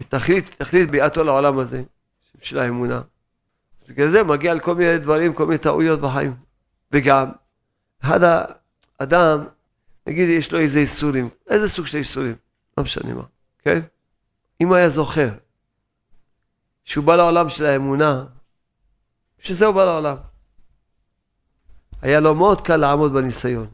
[0.00, 1.82] את תכלית, תכלית ביאתו לעולם הזה,
[2.40, 3.02] בשביל האמונה.
[3.88, 6.34] בגלל זה מגיע לכל מיני דברים, כל מיני טעויות בחיים.
[6.92, 7.30] וגם,
[8.02, 8.20] אחד
[9.00, 9.44] האדם,
[10.06, 12.36] נגיד יש לו איזה איסורים, איזה סוג של איסורים,
[12.78, 13.22] לא משנה מה,
[13.58, 13.80] כן?
[14.60, 15.28] אם היה זוכר
[16.84, 18.24] שהוא בא לעולם של האמונה,
[19.38, 20.16] בשביל זה הוא בא לעולם.
[22.02, 23.66] היה לו מאוד קל לעמוד בניסיון.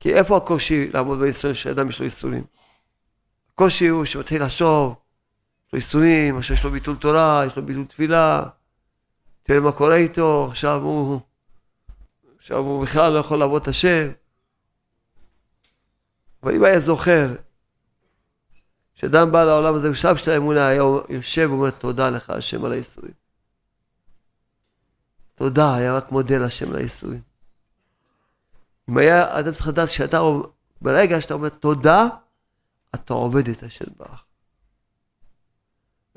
[0.00, 2.44] כי איפה הקושי לעמוד בניסיון שאדם יש לו איסורים?
[3.52, 4.94] הקושי הוא שמתחיל לחשוב,
[5.66, 8.42] יש לו איסורים, עכשיו יש לו ביטול תורה, יש לו ביטול תפילה,
[9.42, 11.20] תראה מה קורה איתו, עכשיו הוא,
[12.38, 14.10] עכשיו הוא בכלל לא יכול לעבוד את השם.
[16.44, 17.34] אבל אם היה זוכר,
[18.94, 23.12] כשאדם בא לעולם הזה, בשלב של האמונה, היה יושב ואומר תודה לך השם על האיסורים.
[25.34, 27.20] תודה, היה רק מודה להשם על האיסורים.
[28.88, 30.20] אם היה, אדם צריך לדעת שאתה,
[30.82, 32.08] ברגע שאתה אומר תודה,
[32.94, 34.24] אתה עובד את השם ברך.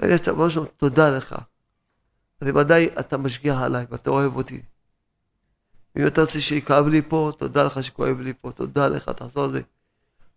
[0.02, 1.36] ברגע שאתה אומר שם תודה לך,
[2.42, 4.62] אז ודאי אתה משגיח עליי ואתה אוהב אותי.
[5.98, 9.52] אם אתה רוצה שיכאב לי פה, תודה לך שכואב לי פה, תודה לך, תחזור על
[9.52, 9.62] זה.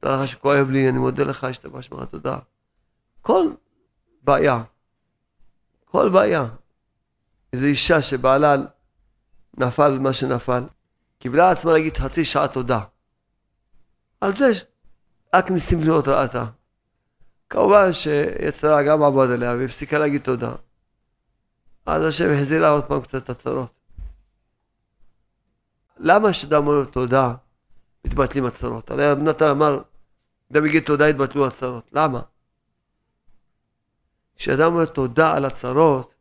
[0.00, 2.38] תודה לך שכואב לי, אני מודה לך, השתבש ממך, תודה.
[3.22, 3.48] כל
[4.22, 4.62] בעיה,
[5.84, 6.48] כל בעיה.
[7.52, 8.54] איזו אישה שבעלה
[9.56, 10.62] נפל מה שנפל,
[11.18, 12.80] קיבלה עצמה להגיד חצי שעה תודה.
[14.20, 14.52] על זה
[15.34, 16.44] רק ניסים לראות ראתה.
[17.50, 20.52] כמובן שיצרה גם עבוד עליה והפסיקה להגיד תודה.
[21.86, 23.72] אז השם החזירה עוד פעם קצת את הצרות.
[25.96, 27.34] למה שאדם אומר תודה,
[28.04, 28.90] מתבטלים הצרות?
[28.90, 29.82] הרי נתן אמר,
[30.52, 31.90] אדם יגיד תודה, יתבטלו הצרות.
[31.92, 32.20] למה?
[34.36, 36.14] כשאדם אומר תודה על הצרות,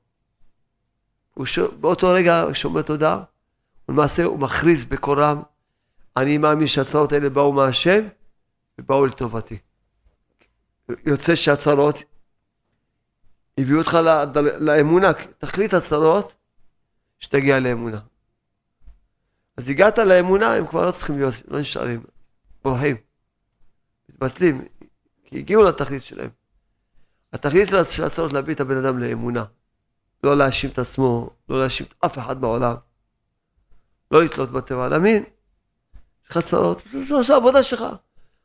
[1.33, 1.59] הוא ש...
[1.59, 3.23] באותו רגע שאומר תודה,
[3.89, 5.41] ולמעשה הוא מכריז בקורם,
[6.17, 8.07] אני מאמין שהצרות האלה באו מהשם
[8.79, 9.57] ובאו לטובתי.
[11.05, 12.03] יוצא שהצרות
[13.57, 13.97] הביאו אותך
[14.59, 16.33] לאמונה, תכלית הצרות,
[17.19, 17.99] שתגיע לאמונה.
[19.57, 22.03] אז הגעת לאמונה, הם כבר לא צריכים להיות, לא נשארים,
[22.63, 22.95] בורחים,
[24.23, 24.65] מתבטלים,
[25.23, 26.29] כי הגיעו לתכלית שלהם.
[27.33, 29.45] התכלית של הצרות להביא את הבן אדם לאמונה.
[30.23, 32.75] לא להאשים את עצמו, לא להאשים את אף אחד בעולם.
[34.11, 35.23] לא לתלות בטבע, להאמין.
[36.23, 36.81] יש לך צרות,
[37.21, 37.83] זה העבודה שלך.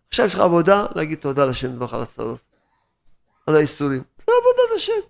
[0.08, 2.40] עכשיו יש לך עבודה להגיד תודה לשם דברך על הצרות,
[3.46, 4.02] על האיסורים.
[4.18, 5.08] זה עבודת השם.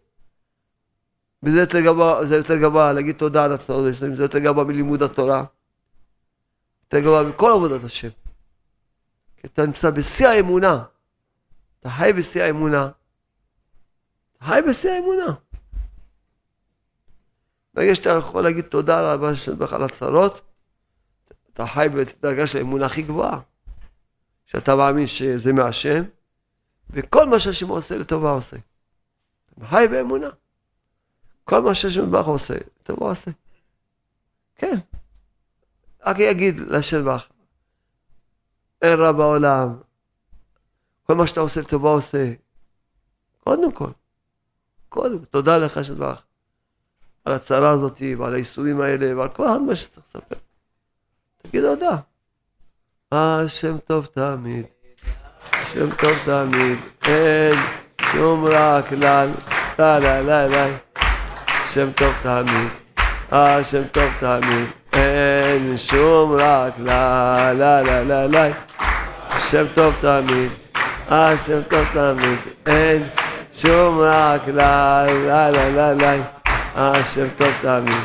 [1.43, 5.45] וזה יותר גבוה, זה יותר גבוה להגיד תודה על הצרות זה יותר גבוה מלימוד התורה.
[6.85, 8.09] יותר גבוה מכל עבודת השם.
[9.45, 10.85] כי אתה נמצא בשיא האמונה.
[11.81, 12.91] אתה חי בשיא האמונה.
[14.37, 15.35] אתה חי בשיא האמונה.
[17.75, 20.41] ברגע שאתה יכול להגיד תודה רבה שלך על הצרות,
[21.53, 23.41] אתה חי בדרגה של האמונה הכי גבוהה.
[24.47, 26.05] שאתה מאמין שזה מהשם,
[26.91, 28.57] וכל מה שהשם עושה לטובה עושה.
[29.59, 30.31] אתה חי באמונה.
[31.45, 33.31] כל מה שהשם עושה, לטובה עושה.
[34.55, 34.77] כן.
[36.07, 37.23] רק יגיד להשם ברוך,
[38.85, 39.77] אין רע בעולם,
[41.07, 42.33] כל מה שאתה עושה לטובה עושה.
[43.45, 43.91] קודם כל.
[44.89, 46.23] קודם, תודה לך ברוך.
[47.25, 50.37] על הצרה הזאת ועל האיסורים האלה ועל כל מה שצריך לספר.
[51.43, 51.97] תגיד תודה.
[53.13, 54.67] השם טוב תמיד,
[55.53, 57.55] השם טוב תמיד, אין
[58.13, 59.31] שום רע כלל,
[59.79, 60.67] לה לה לה לה,
[61.47, 62.69] השם טוב תמיד,
[63.31, 68.49] השם טוב תמיד, אין שום רע כלל, לה לה לה לה,
[69.55, 70.53] השם טוב תמיד,
[71.09, 73.03] השם טוב תמיד, אין
[73.53, 76.23] שום רע כלל, לה לה לה לה,
[76.75, 78.03] השם טוב תמיד,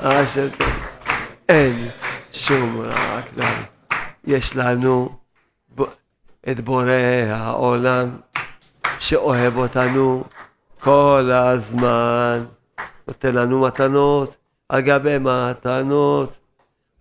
[0.00, 0.68] השם טוב,
[1.48, 1.88] אין
[2.32, 3.54] שום רע כלל.
[4.24, 5.08] יש לנו
[6.50, 6.90] את בורא
[7.30, 8.16] העולם
[8.98, 10.24] שאוהב אותנו
[10.80, 12.44] כל הזמן,
[13.08, 14.36] נותן לנו מתנות
[14.68, 16.38] על גבי מתנות,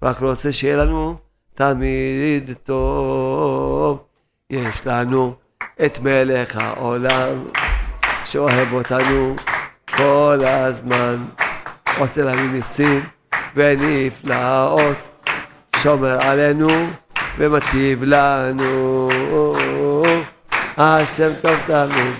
[0.03, 1.24] רק רוצה שיהיה לנו
[1.55, 4.03] תמיד טוב.
[4.49, 5.33] יש לנו
[5.85, 7.45] את מלך העולם
[8.25, 9.35] שאוהב אותנו
[9.95, 11.15] כל הזמן,
[11.97, 13.03] עושה לנו ניסים
[13.55, 14.97] ונפלאות,
[15.75, 16.69] שומר עלינו
[17.37, 19.09] ומטיב לנו.
[20.77, 22.13] השם טוב תמיד,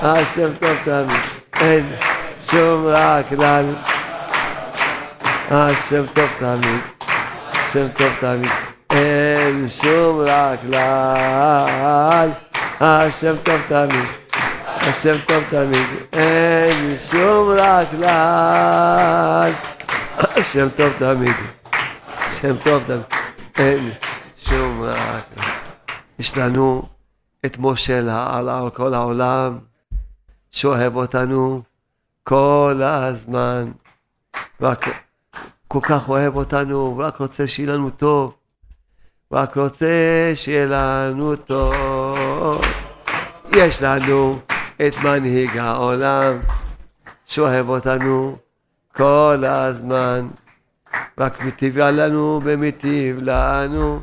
[0.00, 1.20] השם טוב תמיד,
[1.60, 1.92] אין
[2.40, 3.74] שום רע כלל.
[5.50, 6.80] השם טוב תמיד,
[7.52, 8.65] השם טוב תמיד.
[8.96, 12.30] אין שום רע כלל,
[12.80, 14.06] השם טוב תמיד.
[14.76, 19.52] השם טוב תמיד, אין שום רע כלל.
[20.18, 21.34] השם טוב תמיד,
[22.18, 23.02] השם טוב תמיד,
[23.58, 23.90] אין
[24.36, 25.44] שום רע כלל.
[26.18, 26.82] יש לנו
[27.46, 27.98] את משה
[28.36, 29.58] על כל העולם,
[30.50, 31.62] שאוהב אותנו
[32.24, 33.70] כל הזמן.
[34.60, 34.86] רק
[35.68, 38.34] כל כך אוהב אותנו, הוא רק רוצה שיהיה לנו טוב.
[39.32, 39.86] רק רוצה
[40.34, 42.64] שיהיה לנו טוב.
[43.56, 44.38] יש לנו
[44.86, 46.38] את מנהיג העולם,
[47.26, 48.36] שאוהב אותנו
[48.96, 50.28] כל הזמן.
[51.18, 54.00] רק מיטיב לנו ומיטיב לנו,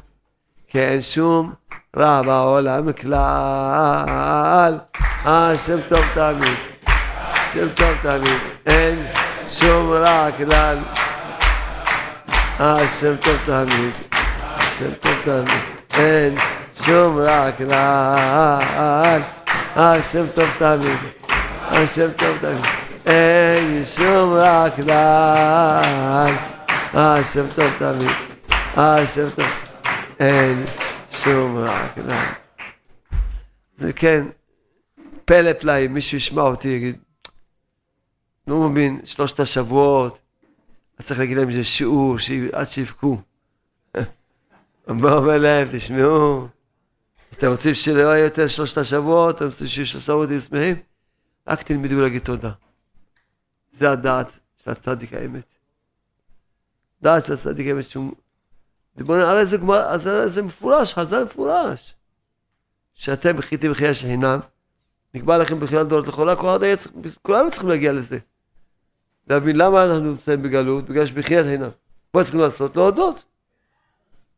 [0.67, 1.53] כי אין שום
[1.97, 4.77] רע בעולם כלל.
[5.25, 9.05] השם טוב תמיד, השם טוב תמיד, אין
[9.47, 10.77] שום רע כלל.
[12.59, 13.91] השם טוב תמיד,
[14.73, 15.47] השם טוב תמיד,
[15.93, 16.35] אין
[16.73, 19.21] שום רע כלל.
[19.75, 20.97] השם טוב תמיד,
[21.61, 22.65] השם טוב תמיד,
[23.05, 26.31] אין שום רע כלל.
[26.93, 28.11] השם טוב תמיד,
[28.75, 29.45] השם טוב,
[30.19, 30.65] אין
[31.09, 32.25] שום רע כלל.
[33.77, 34.25] זה כן,
[35.25, 36.97] פלא פלאים, מישהו ישמע אותי, יגיד,
[38.47, 40.19] לא מבין, שלושת השבועות,
[41.01, 42.17] צריך להגיד להם איזה שיעור,
[42.53, 43.17] עד שיבכו.
[44.87, 46.47] בוא אומר להם, תשמעו,
[47.33, 50.75] אתם רוצים שלא יהיה יותר שלושת השבועות, אתם רוצים שיהיו שלושה שבועות שמחים?
[51.47, 52.51] רק תלמדו להגיד תודה.
[53.71, 55.55] זה הדעת של הצדיק האמת.
[57.01, 58.11] דעת של הצדיק האמת שהוא...
[59.09, 59.57] הרי זה,
[59.97, 61.95] זה, זה מפורש, חז"ל מפורש.
[62.93, 64.39] שאתם בכיתם בחייה של חינם,
[65.13, 66.35] נקבע לכם בחיית דורות לכולה,
[67.21, 68.19] כולם צריכים להגיע לזה.
[69.27, 71.69] להבין למה אנחנו נמצאים בגלות, בגלל שבחיית חינם.
[72.13, 72.75] מה צריכים לעשות?
[72.75, 73.23] להודות.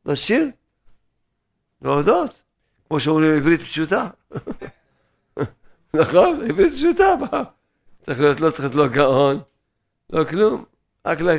[0.05, 0.47] לשיר,
[1.81, 2.43] להודות.
[2.87, 4.09] כמו שאומרים עברית פשוטה.
[5.93, 6.41] נכון?
[6.49, 7.13] עברית פשוטה?
[8.01, 9.41] צריך להיות, לא צריך להיות לא גאון,
[10.09, 10.65] לא כלום.
[11.05, 11.29] רק ל...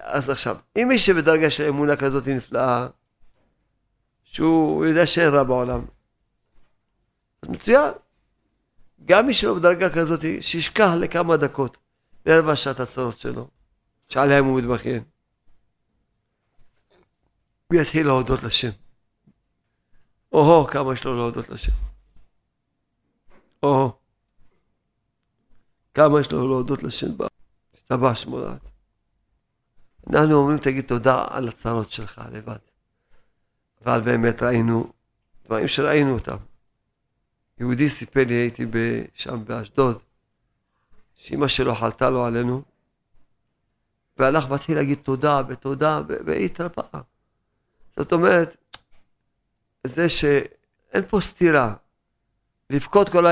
[0.00, 2.88] אז עכשיו, אם מי שבדרגה של אמונה כזאת נפלאה,
[4.24, 5.84] שהוא יודע שאין רע בעולם,
[7.42, 7.92] אז מצוין.
[9.04, 11.76] גם מי שלא בדרגה כזאת, שישכח לכמה דקות,
[12.26, 13.48] לרבע שעת הצרות שלו,
[14.08, 15.02] שעליהם הוא מתבכיין.
[17.72, 18.70] הוא יתחיל להודות לשם.
[20.32, 21.72] או-הו, כמה יש לו להודות לשם.
[23.62, 23.92] או-הו.
[25.94, 27.06] כמה יש לו להודות לשם.
[27.74, 28.58] השתבש מולד.
[30.10, 32.58] אנחנו אומרים, תגיד תודה על הצרות שלך לבד.
[33.84, 34.92] אבל באמת ראינו
[35.44, 36.36] דברים שראינו אותם.
[37.60, 38.66] יהודי סיפר לי, הייתי
[39.14, 39.98] שם באשדוד,
[41.14, 42.62] שאימא שלו חלתה לו עלינו,
[44.16, 47.00] והלך והתחיל להגיד תודה ותודה, והיא התרפאה.
[47.98, 48.56] זאת אומרת,
[49.86, 51.74] זה שאין פה סתירה.
[52.70, 53.26] לבכות כל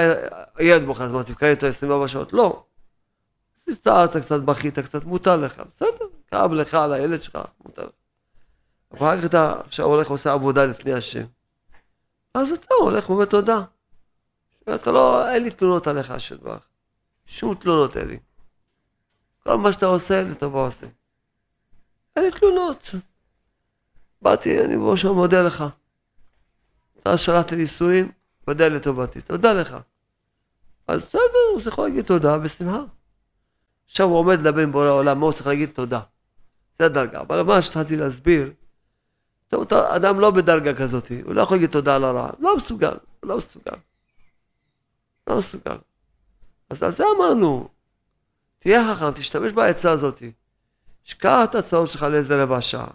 [0.57, 2.33] הילד בוכה, אז מה, תבכה איתו 24 שעות?
[2.33, 2.65] לא.
[3.69, 7.91] הצטערת קצת, בכית קצת, מותר לך, בסדר, כאב לך על הילד שלך, מותר לך.
[8.95, 11.25] אחר כך אתה עכשיו הולך ועושה עבודה לפני השם.
[12.35, 13.63] אז אתה הולך ואומר תודה.
[14.75, 16.67] אתה לא, אין לי תלונות עליך, השם ברך.
[17.27, 18.19] שום תלונות אין לי.
[19.43, 20.87] כל מה שאתה עושה, לטובה עושה.
[22.17, 22.91] אין לי תלונות.
[24.23, 25.65] באתי, אני בראש מודה לך.
[27.01, 28.11] אתה שלחת לי נישואים,
[28.49, 29.21] ודאי לטובתי.
[29.21, 29.77] תודה לך.
[30.89, 31.21] אז בסדר,
[31.53, 32.81] הוא יכול להגיד תודה בשמחה.
[33.89, 36.01] עכשיו הוא עומד לבן בורא העולם, מה הוא צריך להגיד תודה.
[36.79, 37.21] זה הדרגה.
[37.21, 38.53] אבל מה שהתחלתי להסביר,
[39.49, 42.31] טוב, אתה אדם לא בדרגה כזאת, הוא לא יכול להגיד תודה על הרע.
[42.39, 43.77] לא מסוגל, לא מסוגל.
[45.27, 45.77] לא מסוגל.
[46.71, 47.69] אז על זה אמרנו,
[48.59, 50.23] תהיה חכם, תשתמש בעצה הזאת.
[51.05, 52.87] שכח את הצעות שלך לאיזה רבע שעה,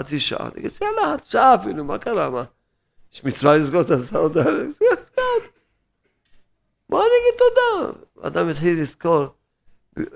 [0.00, 2.44] חצי שעה, תגיד, יאללה, שעה אפילו, מה קרה, מה?
[3.12, 4.64] יש מצווה לסגור את הצעות האלה.
[6.88, 7.98] בוא נגיד תודה.
[8.22, 9.26] אדם יתחיל לזכור,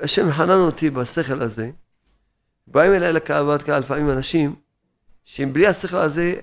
[0.02, 1.70] השם חנן אותי בשכל הזה,
[2.66, 4.54] באים אליי לקהלת קהל לפעמים אנשים,
[5.24, 6.34] שאם בלי השכל הזה,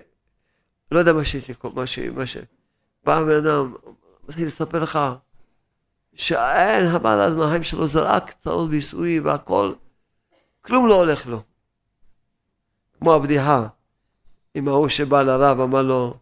[0.91, 1.99] לא יודע מה שהייתי, מה ש...
[1.99, 2.37] מה ש...
[3.03, 3.75] בא בן אדם,
[4.27, 4.99] מתחיל לספר לך,
[6.13, 9.73] שאין הבעל אז מהחיים שלו זה רק צרות וייסורים והכל,
[10.61, 11.41] כלום לא הולך לו.
[13.01, 13.67] כמו הבדיחה
[14.53, 16.17] עם ההוא שבא לרב, אמר לו,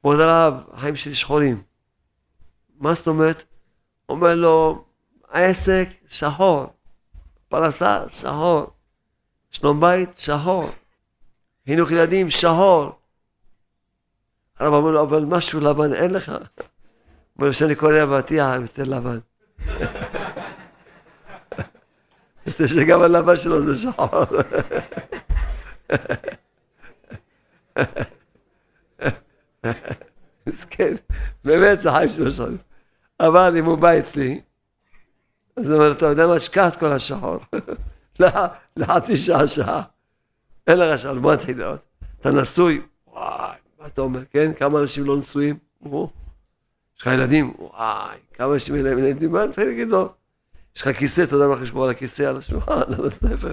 [0.00, 1.62] כבוד הרב, החיים שלי שחורים.
[2.80, 3.44] מה זאת אומרת?
[4.08, 4.84] אומר לו,
[5.30, 6.66] העסק שחור,
[7.48, 8.66] פרסה שחור,
[9.50, 10.70] שלום בית שחור,
[11.66, 12.92] חינוך ילדים שחור.
[14.58, 16.28] הרב אומר לו, אבל משהו לבן אין לך.
[16.28, 19.18] אומר לו, כשאני קורא אבטיח, יוצא לבן.
[22.46, 24.24] רוצה שגם הלבן שלו זה שחור.
[30.46, 30.94] מסכן,
[31.44, 32.56] באמת זה חיים שלו שחור.
[33.20, 34.40] אבל אם הוא בא אצלי,
[35.56, 36.36] אז הוא אומר, אתה יודע מה,
[36.68, 37.38] את כל השחור.
[38.76, 39.82] לחצי שעה, שעה.
[40.66, 41.84] אין לך שעה, בוא נתחיל לראות.
[42.20, 42.80] אתה נשוי?
[43.06, 44.52] וואי, מה אתה אומר, כן?
[44.54, 45.58] כמה אנשים לא נשואים?
[46.96, 47.54] יש לך ילדים?
[47.58, 49.32] וואי, כמה אנשים אין להם ילדים?
[49.32, 50.12] מה אני צריך להגיד לו?
[50.76, 53.52] יש לך כיסא, תודה לך לשמור על הכיסא, על השולחן, על הספר.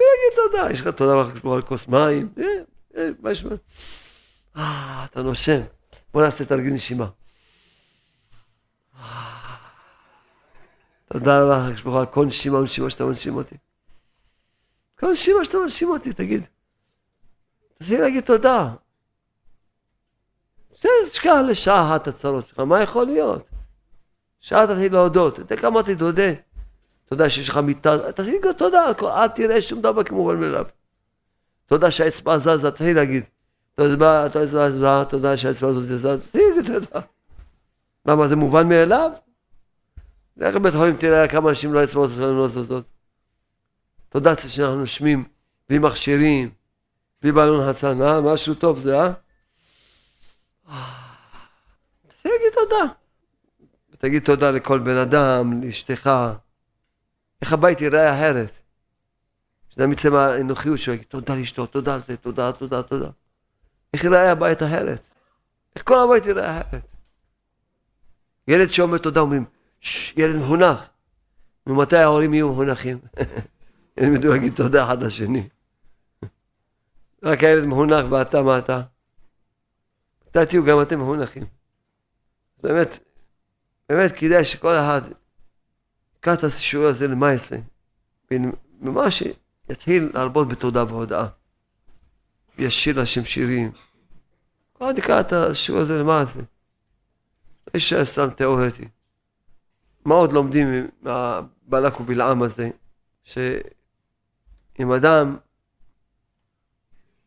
[0.00, 2.32] תגיד תודה, יש לך תודה לשמור על כוס מים.
[2.38, 2.44] אה,
[2.96, 3.52] אה, מה יש לך?
[4.56, 5.60] אה, אתה נושם.
[6.12, 7.06] בוא נעשה תרגיל נשימה.
[11.12, 13.56] תודה רבה, הקדוש ברוך על כל נשימה ונשימה שאתה מנשים אותי.
[14.98, 16.46] כל נשימה שאתה מנשים אותי, תגיד.
[17.78, 18.74] תתחיל להגיד תודה.
[20.80, 23.48] זה תשכח לשעה אחת הצרות שלך, מה יכול להיות?
[24.40, 26.32] שעה תתחיל להודות, אתה יודע כמה תתודה.
[27.10, 30.66] תודה שיש לך מיטה, תתחיל להגיד תודה, אל תראה שום דבר כמובן מאליו.
[31.66, 33.24] תודה שהאצבע זזה, תתחיל להגיד.
[33.74, 37.00] תודה שהאצבע הזאת זזה, להגיד תודה.
[38.06, 39.10] למה זה מובן מאליו?
[40.36, 42.84] לך לבית חולים תראה כמה אנשים לא האצבעות שלנו לא זזות.
[44.08, 45.24] תודה שאנחנו נושמים
[45.68, 46.50] בלי מכשירים,
[47.22, 48.20] בלי בלון הצן, אה?
[48.20, 49.12] משהו טוב זה, אה?
[52.22, 52.92] תגיד תודה.
[53.98, 56.10] תגיד תודה לכל בן אדם, לאשתך.
[57.42, 58.50] איך הבית ייראה אחרת.
[59.68, 63.10] שאדם יצא מהאנוכיות שלו, תודה לאשתו, תודה על זה, תודה, תודה, תודה.
[63.94, 65.00] איך ייראה הבית אחרת?
[65.76, 66.86] איך כל הבית ייראה אחרת?
[68.48, 69.44] ילד שאומר תודה אומרים,
[70.16, 70.88] ילד מחונך.
[71.66, 72.98] ומתי ההורים יהיו מחונכים?
[73.96, 75.48] ידעו להגיד תודה אחד לשני.
[77.22, 78.82] רק הילד מחונך ואתה מה אתה?
[80.28, 81.44] מתי תהיו גם אתם מחונכים.
[82.62, 82.98] באמת,
[83.88, 85.02] באמת כדאי שכל אחד
[86.20, 87.56] יקרא את השיעור הזה למעשה,
[88.80, 89.22] ממש
[89.70, 91.26] יתחיל להרבות בתודה והודאה.
[92.58, 93.72] וישיר לשם שירים.
[94.72, 96.38] כל אחד יקרא את השיעור הזה למעשה.
[96.38, 98.88] לא יישאר סתם תיאורטי.
[100.04, 102.70] מה עוד לומדים מהבלק ובלעם הזה?
[103.24, 105.36] שאם אדם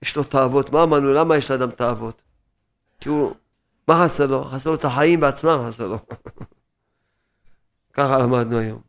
[0.02, 1.14] יש לו תאוות, מה אמרנו?
[1.14, 2.22] למה יש לאדם תאוות?
[3.00, 3.34] כי הוא,
[3.88, 4.46] מה חסר לו?
[4.46, 5.98] חסר לו את החיים בעצמם, חסר לו.
[7.94, 8.82] ככה למדנו היום.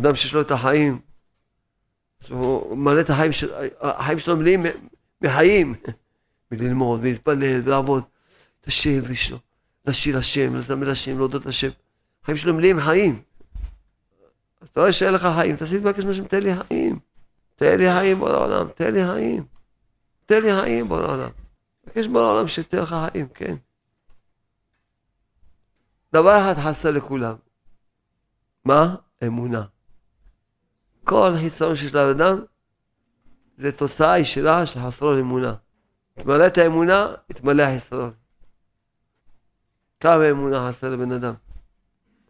[0.00, 1.00] אדם שיש לו את החיים,
[2.30, 4.66] הוא מלא את החיים, של, החיים שלו מלאים
[5.22, 5.74] מחיים,
[6.50, 8.04] מללמוד, מלהתפלל, ולעבוד
[8.60, 9.38] את השם ויש לו,
[9.86, 11.68] לשיר השם, לזמר השם, להודות השם.
[12.22, 13.22] החיים שלו מלאים חיים.
[14.60, 16.98] אז אתה רואה שאין לך חיים, תעשי לבקש מהשם, תן לי חיים.
[17.56, 19.44] תן לי חיים בוא לעולם, תן לי חיים.
[20.26, 21.30] תן לי חיים בוא לעולם.
[21.84, 23.54] תבקש בוא לעולם שתן לך חיים, כן.
[26.12, 27.34] דבר אחד חסר לכולם.
[28.64, 28.94] מה?
[29.26, 29.64] אמונה.
[31.04, 32.44] כל חיסרון שיש לאדם
[33.58, 35.54] זה תוצאה ישירה של חסרון אמונה.
[36.14, 38.12] תמלא את האמונה, יתמלא החיסרון.
[40.00, 41.34] כמה אמונה חסר לבן אדם?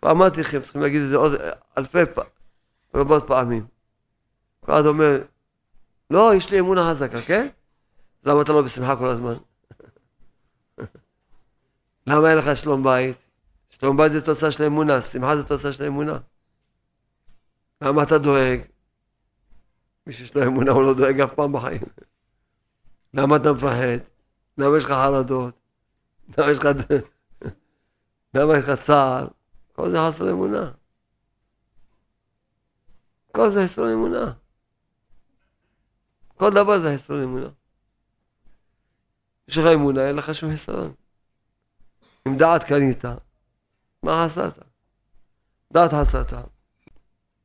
[0.02, 1.32] ואמרתי לכם, צריכים להגיד את זה עוד
[1.78, 2.30] אלפי פעמים,
[2.94, 3.66] רבות פעמים.
[4.60, 5.22] כל אחד אומר,
[6.10, 7.48] לא, יש לי אמונה חזקה, כן?
[8.24, 9.34] למה אתה לא בשמחה כל הזמן?
[12.06, 13.21] למה אין לך שלום בית?
[13.80, 16.18] שלום בית זה תוצאה של אמונה, שמחה זה תוצאה של אמונה.
[17.80, 18.61] למה אתה דואג?
[20.06, 21.82] מי שיש לו אמונה הוא לא דואג אף פעם בחיים.
[23.14, 23.98] למה אתה מפחד?
[24.58, 25.54] למה יש לך חרדות?
[26.38, 26.68] למה יש לך...
[28.35, 29.28] למה יש לך צער?
[29.72, 30.70] כל זה חסר אמונה.
[33.32, 34.32] כל זה חסר אמונה.
[36.37, 37.48] כל דבר זה חסר אמונה.
[39.48, 40.92] יש לך אמונה, אין לך שום חסרון.
[42.29, 43.04] אם דעת קנית,
[44.03, 44.59] מה חסרת?
[45.73, 46.33] דעת חסרת.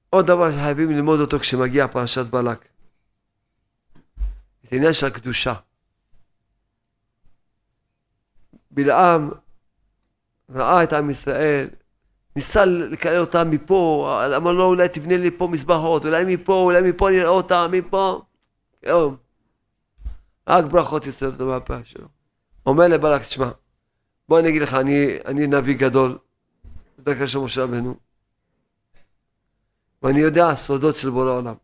[0.09, 2.67] עוד דבר שחייבים ללמוד אותו כשמגיע פרשת בלק.
[4.65, 5.53] את העניין של הקדושה.
[8.71, 9.29] בלעם
[10.49, 11.67] ראה את עם ישראל
[12.35, 17.09] ניסה לקלל אותם מפה, אמר לו אולי תבנה לי פה מזבחות, אולי מפה, אולי מפה
[17.09, 18.21] נראה אותם, מפה.
[18.83, 19.17] היום.
[20.47, 22.07] רק ברכות יוצאות אותו מהפה שלו.
[22.65, 23.49] אומר לבלק, תשמע,
[24.29, 26.17] בוא אני אגיד לך, אני, אני נביא גדול,
[26.97, 27.95] בדרך כלל של משה רבנו,
[30.03, 31.55] ואני יודע סודות של בורא עולם.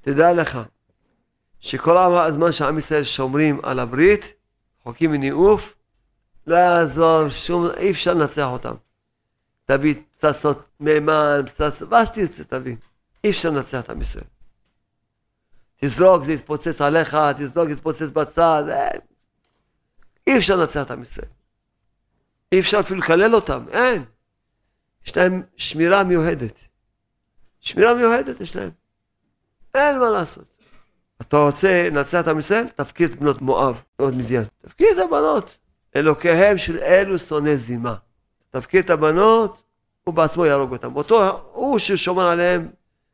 [0.00, 0.58] תדע לך,
[1.60, 4.32] שכל הזמן שעם ישראל שומרים על הברית,
[4.82, 5.74] חוקים וניאוף,
[6.46, 8.74] לא יעזור שום, אי אפשר לנצח אותם.
[9.64, 12.76] תביא פצצות מימן, פצצות, מה שתרצה תביא.
[13.24, 14.24] אי אפשר לנצח את עם ישראל.
[15.76, 18.64] תזרוק, זה יתפוצץ עליך, תזרוק, יתפוצץ בצד.
[18.68, 18.88] אה,
[20.26, 21.28] אי אפשר לנצח את עם ישראל.
[22.52, 24.04] אי אפשר אפילו לקלל אותם, אין.
[25.06, 26.64] יש להם שמירה מיוחדת.
[27.60, 28.70] שמירה מיוחדת יש להם.
[29.74, 30.44] אין מה לעשות.
[31.20, 32.68] אתה רוצה לנצח את עם ישראל?
[32.68, 34.44] תפקיד את בנות מואב, עוד מדיין.
[34.62, 35.58] תפקיד את הבנות.
[35.96, 37.94] אלוקיהם של אלו שונא זימה.
[38.50, 39.62] תפקיד את הבנות,
[40.04, 40.96] הוא בעצמו יהרוג אותם.
[40.96, 42.70] אותו, הוא ששומר עליהם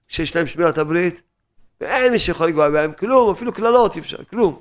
[0.09, 1.23] כשיש להם שמירת הברית,
[1.81, 4.61] ואין מי שיכול לגוע בהם כלום, אפילו קללות אי אפשר, כלום.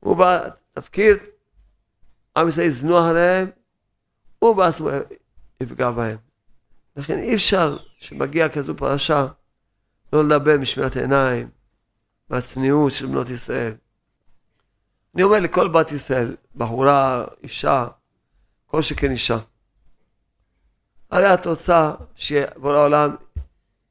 [0.00, 1.16] הוא בא, תפקיד,
[2.36, 3.50] עם ישראל יזנוח עליהם,
[4.38, 4.88] הוא בעצמו
[5.60, 6.16] יפגע בהם.
[6.96, 9.26] לכן אי אפשר שמגיע כזו פרשה
[10.12, 11.48] לא לדבר משמירת עיניים,
[12.30, 13.74] מהצניעות של בנות ישראל.
[15.14, 17.86] אני אומר לכל בת ישראל, בחורה, אישה,
[18.66, 19.38] כל שכן אישה.
[21.10, 23.16] הרי את רוצה שבורא העולם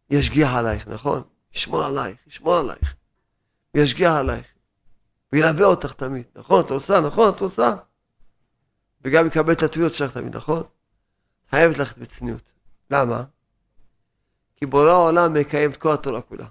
[0.10, 1.24] ישגיח עלייך, נכון?
[1.56, 2.96] ישמור עלייך, ישמור עלייך.
[3.74, 4.46] וישגיח עלייך.
[5.34, 6.66] וילווה אותך תמיד, נכון?
[6.66, 7.30] את רוצה, נכון?
[7.30, 7.76] את רוצה?
[9.04, 10.64] וגם יקבל את התביעות שלך תמיד, נכון?
[11.50, 12.52] חייבת ללכת בצניעות.
[12.92, 13.24] למה?
[14.56, 16.46] כי בורא העולם מקיים את כל התורה כולה.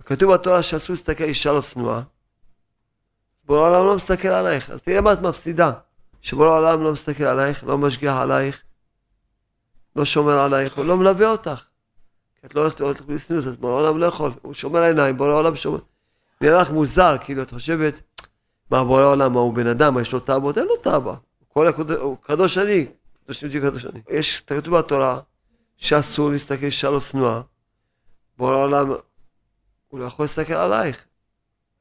[0.00, 2.02] וכתוב בתורה שאסור להסתכל אישה לא צנועה.
[3.44, 5.72] בורא העולם לא מסתכל עלייך, אז תראה מה את מפסידה.
[6.22, 8.62] שבורא העולם לא מסתכל עלייך, לא משגיח עלייך,
[9.96, 11.64] לא שומר עלייך, הוא לא מלווה אותך.
[12.40, 15.16] כי את לא הולכת לראות לך בצניעות, אז בורא העולם לא יכול, הוא שומר עיניים,
[15.16, 15.78] בורא העולם שומר.
[16.40, 18.00] נראה לך מוזר, כאילו את חושבת,
[18.70, 20.58] מה בורא העולם, מה הוא בן אדם, מה יש לו תאוות?
[20.58, 21.16] אין לו תאווה.
[21.48, 22.86] הוא קדוש אני,
[23.24, 24.00] קדוש אני, קדוש אני.
[24.08, 25.20] יש, כתוב בתורה,
[25.76, 27.42] שאסור להסתכל אישה לא צנועה.
[28.38, 28.88] בורא העולם,
[29.88, 31.04] הוא לא יכול להסתכל עלייך.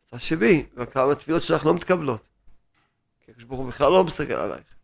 [0.06, 2.28] תחשבי, וכמה התפילות שלך לא מתקבלות.
[3.20, 4.76] כי הקדוש ברוך הוא בכלל לא מסתכל עלייך.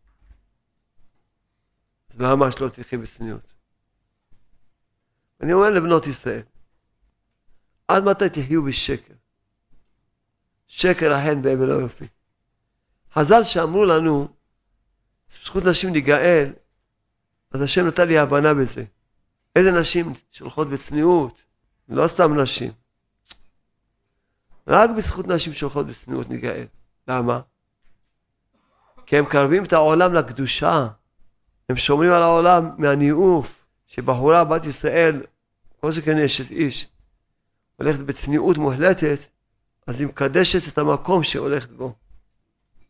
[2.13, 3.53] אז למה שלא תלכי בצניעות?
[5.41, 6.41] אני אומר לבנות ישראל,
[7.87, 9.13] עד מתי תחיו בשקר?
[10.67, 12.07] שקר ההן בהם ולא יופי.
[13.13, 14.27] חז"ל שאמרו לנו,
[15.43, 16.53] זכות נשים להיגאל,
[17.51, 18.83] אז השם נתן לי הבנה בזה.
[19.55, 21.41] איזה נשים שהולכות בצניעות,
[21.89, 22.71] לא סתם נשים.
[24.67, 26.65] רק בזכות נשים שהולכות בצניעות ניגאל.
[27.07, 27.41] למה?
[29.05, 30.87] כי הם קרבים את העולם לקדושה.
[31.69, 35.21] הם שומרים על העולם מהניאוף, שבחורה בת ישראל,
[35.79, 36.87] כל שכן אשת איש,
[37.75, 39.19] הולכת בצניעות מוחלטת,
[39.87, 41.95] אז היא מקדשת את המקום שהולכת בו.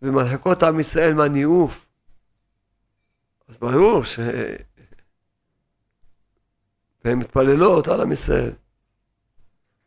[0.02, 1.86] ומרחקות עם ישראל מהניאוף.
[3.48, 4.20] אז ברור ש...
[7.06, 8.52] והן מתפללות על עם ישראל.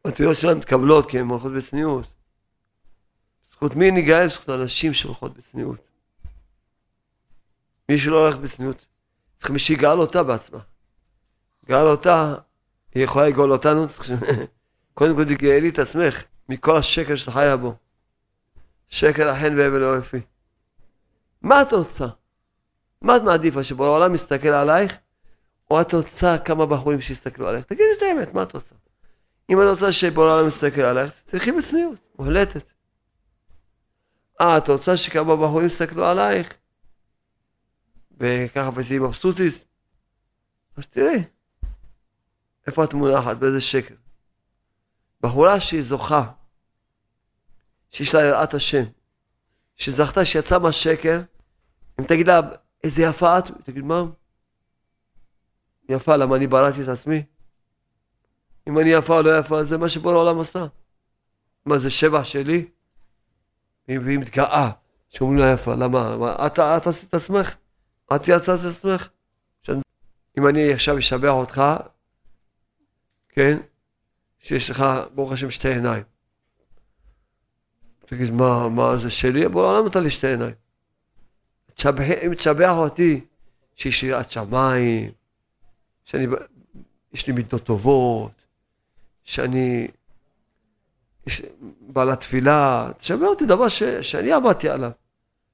[0.04, 2.06] התפילות שלהן מתקבלות כי הן הולכות בצניעות.
[3.50, 4.28] זכות מי ניגאל?
[4.28, 5.80] זכות הנשים שהולכות בצניעות.
[7.88, 8.86] מי שלא הולך בצניעות,
[9.36, 10.58] צריך מי שיגאל אותה בעצמה.
[11.66, 12.34] גאל אותה,
[12.94, 14.10] היא יכולה לגאול אותנו, צריך ש...
[14.94, 17.74] קודם כל תגאלי את עצמך מכל השקר שאתה חיה בו.
[18.88, 20.20] שקר החן והבל האופי.
[21.42, 22.06] מה את רוצה?
[23.02, 23.64] מה את מעדיפה?
[23.64, 24.96] שבעולם מסתכל עלייך
[25.70, 27.64] או את רוצה כמה בחורים שיסתכלו עליך?
[27.64, 28.74] תגידי את האמת, מה את רוצה?
[29.50, 32.70] אם את רוצה שבעולם מסתכל עליך, תלכי בצניעות, מוחלטת.
[34.40, 36.54] אה, את רוצה שכמה בחורים יסתכלו עלייך?
[38.20, 39.64] וככה ותהיי מבסוטית?
[40.76, 41.24] אז תראי,
[42.66, 43.94] איפה את מונחת, באיזה שקר.
[45.20, 46.30] בחורה שהיא זוכה,
[47.90, 48.84] שיש לה יראת השם,
[49.76, 51.20] שזכתה שיצאה מהשקר,
[52.00, 52.40] אם תגיד לה,
[52.84, 54.04] איזה יפה את, תגיד, מה?
[55.88, 57.22] יפה, למה אני בראתי את עצמי?
[58.68, 60.66] אם אני יפה או לא יפה, זה מה שבורא העולם עשה.
[61.66, 62.68] מה, זה שבע שלי?
[63.88, 64.70] והיא מתגאה
[65.08, 66.16] שאומרים לה יפה, למה?
[66.16, 67.54] מה, את, את עשית את עצמך?
[68.14, 69.08] את יצאת את עצמך?
[70.38, 71.62] אם אני עכשיו אשבח אותך,
[73.28, 73.58] כן?
[74.38, 74.84] שיש לך,
[75.14, 76.02] ברוך השם, שתי עיניים.
[78.08, 79.48] תגיד, מה, מה זה שלי?
[79.48, 80.54] בורא העולם נתן לי שתי עיניים.
[82.26, 83.20] אם תשבח אותי,
[83.74, 85.10] שיש לי יראת שמיים,
[86.04, 86.26] שאני,
[87.12, 88.30] יש לי מידות טובות,
[89.24, 89.88] שאני
[91.26, 91.42] יש,
[91.80, 94.90] בעל התפילה, תשמע אותי דבר ש, שאני עבדתי עליו.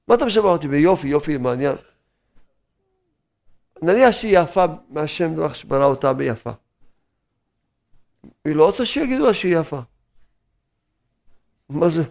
[0.07, 1.75] מה אתה משמע אותי ביופי, יופי מעניין?
[3.81, 6.51] נניח שהיא יפה מהשם דרך שברא אותה ביפה.
[8.45, 9.79] היא לא רוצה שיגידו לה שהיא יפה.
[11.69, 12.03] מה זה,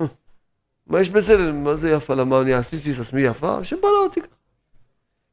[0.86, 2.14] מה יש בזה, מה זה יפה?
[2.14, 3.58] למה אני עשיתי את עצמי יפה?
[3.82, 4.20] ברא אותי.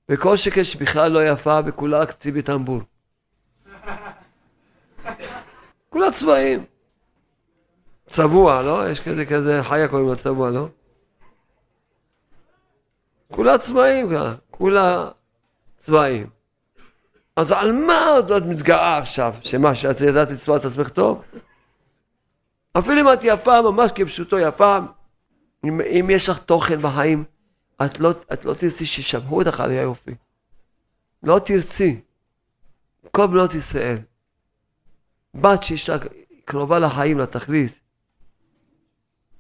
[0.09, 2.81] וכל שכן שבכלל לא יפה וכולה רק ציבי טמבור.
[5.89, 6.65] כולה צבעים.
[8.07, 8.89] צבוע, לא?
[8.89, 10.67] יש כזה כזה חיה קוראים לה צבוע, לא?
[13.31, 14.11] כולה צבעים,
[14.51, 15.09] כולה
[15.77, 16.29] צבעים.
[17.35, 19.33] אז על מה עוד את מתגאה עכשיו?
[19.41, 21.23] שמה, שאת ידעת לצבוע את עצמך טוב?
[22.73, 24.77] אפילו אם את יפה, ממש כפשוטו יפה,
[25.63, 27.23] אם, אם יש לך תוכן בחיים,
[27.85, 30.15] את לא, את לא תרצי שישבחו אותך על היופי.
[31.23, 32.01] לא תרצי.
[33.11, 33.97] כל בנות ישראל,
[35.33, 35.97] בת שיש לה
[36.45, 37.79] קרובה לחיים, לתכלית,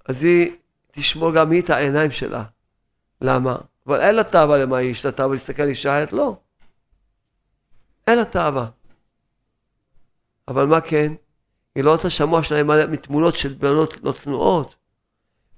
[0.05, 0.51] אז היא
[0.91, 2.43] תשמור גם היא את העיניים שלה.
[3.21, 3.57] למה?
[3.87, 6.13] אבל אין לה תאווה למה היא, יש לה תאווה להסתכל על אישה אחרת?
[6.13, 6.37] לא.
[8.07, 8.69] אין לה תאווה.
[10.47, 11.13] אבל מה כן?
[11.75, 14.75] היא לא רוצה שהמוח שלה ימלא מתמונות של בנות לא צנועות.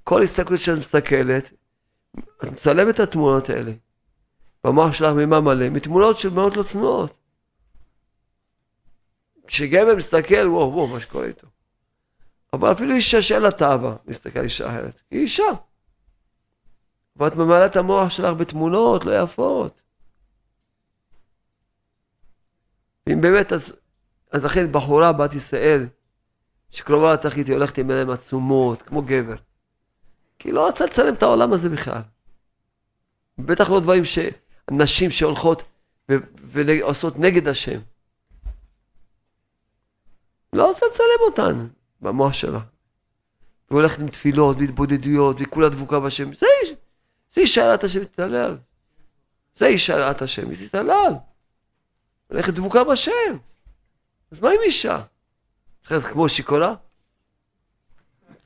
[0.04, 1.54] כל הסתכלות שאת מסתכלת,
[2.20, 3.72] את מצלמת את התמונות האלה.
[4.64, 5.70] במוח שלך ממה מלא?
[5.70, 7.18] מתמונות של בנות לא צנועות.
[9.48, 11.48] כשגבר מסתכל, וואו, וואו, מה שקורה איתו.
[12.54, 15.52] אבל אפילו אישה שאין לה תאווה להסתכל על אישה אחרת, היא אישה.
[17.16, 19.82] ואת ממלאה את המוח שלך בתמונות לא יפות.
[23.08, 23.76] ואם באמת, אז,
[24.32, 25.88] אז לכן בחורה בת ישראל,
[26.72, 29.36] שקרובה לתחתית, היא הולכת עם עיניים עצומות, כמו גבר.
[30.44, 32.02] כי לא רוצה לצלם את העולם הזה בכלל.
[33.38, 35.64] בטח לא דברים שנשים שהולכות
[36.36, 37.80] ועושות נגד השם.
[40.54, 41.68] לא רוצה לצלם אותן
[42.02, 42.60] במוח שלה.
[43.72, 46.34] והולכת עם תפילות והתבודדויות, והיא כולה דבוקה בשם.
[46.34, 46.46] זה,
[47.32, 48.58] זה אישה יראת השם תתעלל.
[49.56, 51.14] זה אישה יראת השם, היא תתעלל.
[52.28, 53.38] הולכת דבוקה בשם.
[54.32, 55.02] אז מה עם אישה?
[55.80, 56.76] צריכה להיות כמו שיכורה?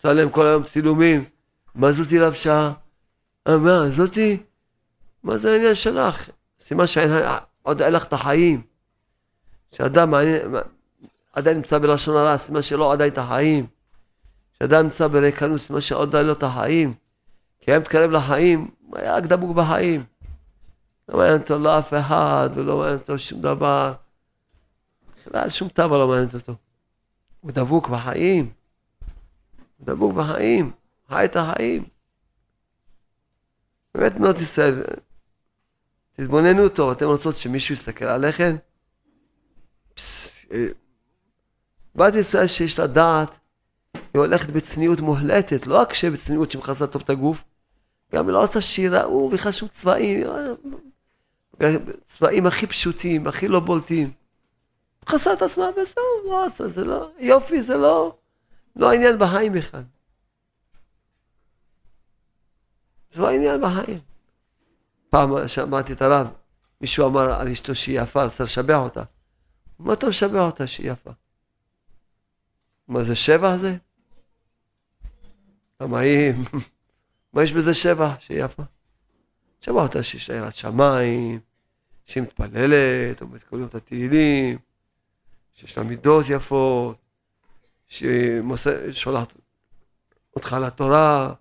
[0.02, 1.37] צלם כל היום צילומים.
[1.78, 2.72] מה זאתי לבשה?
[3.48, 4.38] מה, זאתי?
[5.24, 6.30] מה זה העניין שלך?
[6.62, 8.62] סימן שעוד אין לך את החיים.
[9.72, 10.14] שאדם
[11.34, 13.68] עדיין נמצא בלשון הרע, סימן שלא עדיין את החיים.
[14.60, 16.94] שאדם נמצא בריקנות, סימן שעוד אין לו את החיים.
[17.60, 20.04] כי היה מתקרב לחיים, היה רק דבוק בחיים.
[21.10, 23.94] לא מעניין אותו לא אף אחד, ולא מעניין אותו שום דבר.
[25.18, 26.56] בכלל שום טבע לא מעניינת אותו.
[27.42, 28.50] הוא דבוק בחיים.
[29.78, 30.72] הוא דבוק בחיים.
[31.10, 31.84] חי את החיים.
[33.96, 34.84] באמת בנות ישראל,
[36.14, 38.56] תתבוננו טוב, אתם רוצות שמישהו יסתכל עליכם?
[40.52, 40.68] אה,
[41.96, 43.40] בת ישראל שיש לה דעת,
[43.94, 47.44] היא הולכת בצניעות מוחלטת, לא רק שבצניעות שמכסה טוב את הגוף,
[48.14, 50.28] גם היא לא רוצה שיראו בכלל שום צבעים,
[52.04, 54.12] צבעים הכי פשוטים, הכי לא בולטים.
[55.04, 58.16] מכסה את עצמה וזהו, לא עשה, זה לא, יופי זה לא,
[58.76, 59.84] לא העניין בחיים בכלל.
[63.18, 64.00] זה לא העניין בחיים.
[65.10, 66.28] פעם שמעתי את הרב,
[66.82, 69.04] מישהו אמר על אשתו שהיא יפה, רצה לשבח אותה.
[69.80, 71.12] מה אתה משבח אותה שהיא יפה?
[72.88, 73.78] מה זה שבח זה?
[75.82, 76.34] למה היא...
[77.34, 78.64] מה יש בזה שבח שהיא יפה?
[79.62, 80.00] שבח אותה
[80.30, 81.40] לה יראת שמיים,
[82.06, 84.58] שהיא מתפללת, אומרת כל יום את התהילים,
[85.54, 86.98] שיש לה מידות יפות,
[87.88, 88.42] שהיא
[88.92, 89.34] שולחת
[90.36, 91.34] אותך לתורה,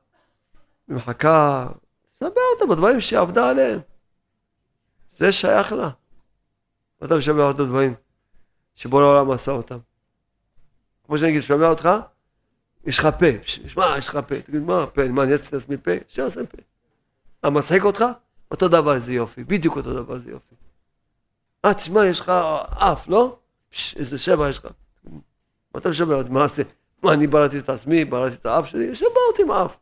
[0.89, 1.67] ומחכה,
[2.17, 3.81] סבר אותה בדברים שהיא עבדה עליהם.
[5.19, 5.91] זה שייך לה.
[7.01, 7.95] ואתה משמע אותו דברים
[8.75, 9.79] שבוא לעולם עשה אותם.
[11.07, 11.89] כמו שאני אגיד, שומע אותך,
[12.87, 15.77] יש לך פה, שמע, יש לך פה, תגיד, מה פה, מה, אני אעשה את עצמי
[15.77, 15.91] פה?
[16.09, 16.59] שיעשה פה.
[17.43, 18.05] מה, מצחיק אותך?
[18.51, 20.55] אותו דבר זה יופי, בדיוק אותו דבר זה יופי.
[21.65, 22.29] אה, תשמע, יש לך
[22.69, 23.39] אף, לא?
[23.97, 24.67] איזה שבע יש לך.
[25.75, 26.23] מה אתה משמע?
[26.31, 26.63] מה עושה?
[27.03, 28.95] מה, אני בראתי את עצמי, בראתי את האף שלי?
[28.95, 29.77] שבע אותי עם האף.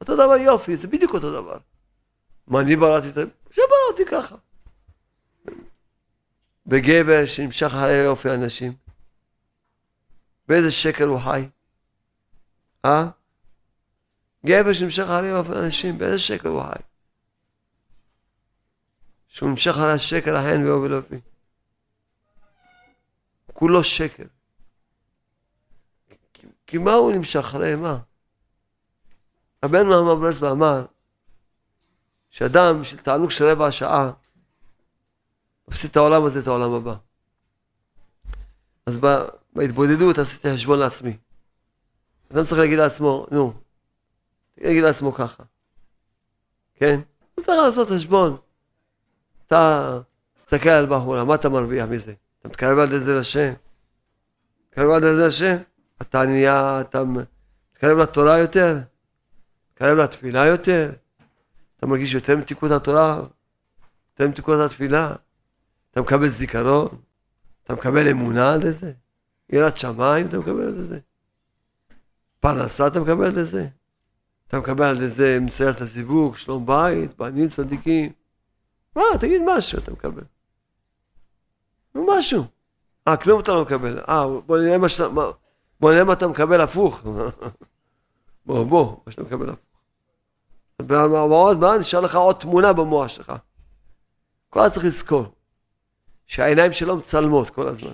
[0.00, 1.58] אותו דבר יופי, זה בדיוק אותו דבר.
[2.46, 3.24] מה, אני בראתי את זה?
[3.50, 4.36] שבא אותי ככה.
[6.66, 8.72] בגבר שנמשך אחרי יופי אנשים.
[10.48, 11.48] באיזה שקר הוא חי?
[12.84, 13.08] אה?
[14.46, 16.82] גבר שנמשך אחרי אנשים, באיזה שקר הוא חי?
[19.28, 21.20] שהוא נמשך על השקר החן ואובל אופי.
[23.52, 24.24] כולו שקר.
[26.66, 27.98] כי מה הוא נמשך אחרי מה?
[29.64, 30.86] רבנו אמר ברס ואמר
[32.30, 34.12] שאדם של תענוג של רבע שעה
[35.68, 36.94] מפסיד את העולם הזה, את העולם הבא.
[38.86, 38.98] אז
[39.52, 41.16] בהתבודדות עשיתי חשבון לעצמי.
[42.32, 43.52] אדם צריך להגיד לעצמו, נו,
[44.58, 45.42] להגיד לעצמו ככה,
[46.74, 47.00] כן?
[47.34, 48.36] הוא צריך לעשות חשבון.
[49.46, 50.00] אתה
[50.44, 52.14] תסתכל על בחורה, מה אתה מרוויח מזה?
[52.40, 53.52] אתה מתקרב על זה לשם?
[54.68, 55.56] מתקרב על זה לשם?
[56.02, 58.78] אתה נהיה, אתה מתקרב לתורה יותר?
[59.80, 60.92] מתקרב לתפילה יותר?
[61.76, 63.22] אתה מרגיש יותר מתיקות התורה?
[64.10, 65.14] יותר מתיקות התפילה?
[65.90, 66.88] אתה מקבל זיכרון?
[67.64, 68.92] אתה מקבל אמונה על זה?
[69.50, 70.98] יראת שמיים אתה מקבל על זה?
[72.40, 73.68] פרנסה אתה מקבל על זה?
[74.48, 78.12] אתה מקבל על זה מסיית הזיווג, שלום בית, בנים צדיקים?
[78.96, 80.24] מה, תגיד משהו אתה מקבל.
[81.94, 82.44] נו משהו.
[83.08, 84.00] אה, כלום אתה לא מקבל.
[84.08, 85.08] אה, בוא נראה מה שאתה,
[85.80, 87.02] בוא נראה מה אתה מקבל הפוך.
[88.46, 89.69] בוא, בוא, מה שאתה מקבל הפוך.
[90.88, 93.32] ועוד מה, נשאר לך עוד תמונה במוח שלך.
[94.50, 95.24] כל הזמן צריך לזכור
[96.26, 97.92] שהעיניים שלו מצלמות כל הזמן.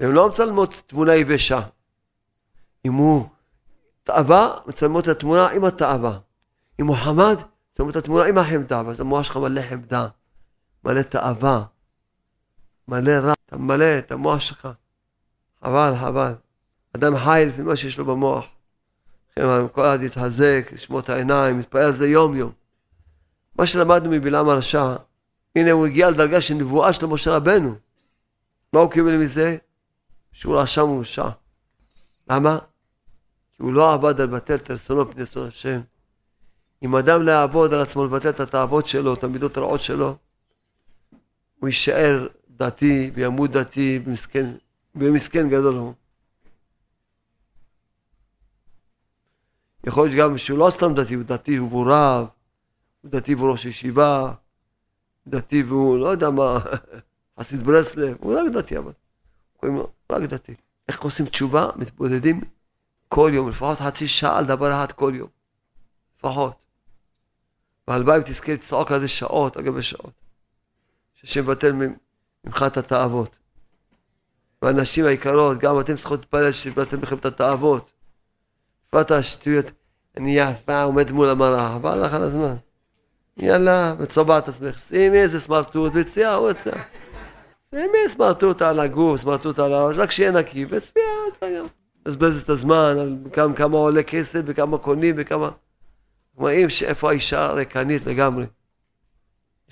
[0.00, 1.60] והן לא מצלמות תמונה יבשה.
[2.84, 3.28] אם הוא
[4.02, 6.18] תאווה, מצלמות את התמונה עם התאווה.
[6.80, 7.36] אם הוא חמד,
[7.72, 10.08] מצלמות את התמונה עם החמדה, ואז המוח שלך מלא חמדה,
[10.84, 11.64] מלא תאווה,
[12.88, 14.68] מלא רע, אתה מלא את המוח שלך.
[15.64, 16.32] חבל, חבל.
[16.96, 18.46] אדם חי לפי מה שיש לו במוח.
[19.72, 22.52] כל אחד יתחזק, לשמור את העיניים, יתפעל על זה יום יום.
[23.56, 24.96] מה שלמדנו מבלעם הרשע,
[25.56, 27.74] הנה הוא הגיע לדרגה של נבואה של משה רבנו.
[28.72, 29.56] מה הוא קיבל מזה?
[30.32, 31.28] שהוא רשע מורשע.
[32.30, 32.58] למה?
[33.56, 35.80] כי הוא לא עבד על בטל את רצונו פני רצון השם.
[36.82, 40.16] אם אדם לא יעבוד על עצמו לבטל את התאוות שלו, את המידות הרעות שלו,
[41.60, 44.50] הוא יישאר דתי וימות דתי ומסכן,
[44.94, 45.92] ומסכן גדול הוא.
[49.84, 52.26] יכול להיות גם שהוא לא סתם דתי, הוא דתי והוא רב,
[53.00, 54.32] הוא דתי והוא ראש ישיבה,
[55.26, 56.58] דתי והוא לא יודע מה,
[57.40, 58.92] חסיד ברסלב, הוא רק דתי אבל.
[59.56, 60.54] קוראים לו רק דתי.
[60.88, 61.70] איך עושים תשובה?
[61.76, 62.40] מתבודדים
[63.08, 65.28] כל יום, לפחות חצי שעה על דבר אחד כל יום.
[66.18, 66.56] לפחות.
[67.88, 70.12] והלוואי ותזכה לצעוק על זה שעות על גבי שעות.
[71.14, 73.36] שהשם מבטל ממך את התאוות.
[74.62, 77.90] והנשים היקרות, גם אתם צריכות להתפלל שיבטל מכם את התאוות.
[78.90, 79.70] בפרט השטויות,
[80.16, 82.54] אני יפה, עומד מול המראה, עבר לך על הזמן.
[83.36, 86.70] יאללה, וצובע את עצמך, שימי איזה סמרטוט וצביעה הוא יצא.
[87.74, 91.66] שימי סמרטוט על הגוף, סמרטוט על הראש, רק שיהיה נקי, וצביעה יצא גם.
[92.06, 95.50] מבזבז את הזמן על כמה, כמה עולה כסף וכמה קונים וכמה...
[96.36, 98.46] רואים שאיפה האישה ריקנית לגמרי.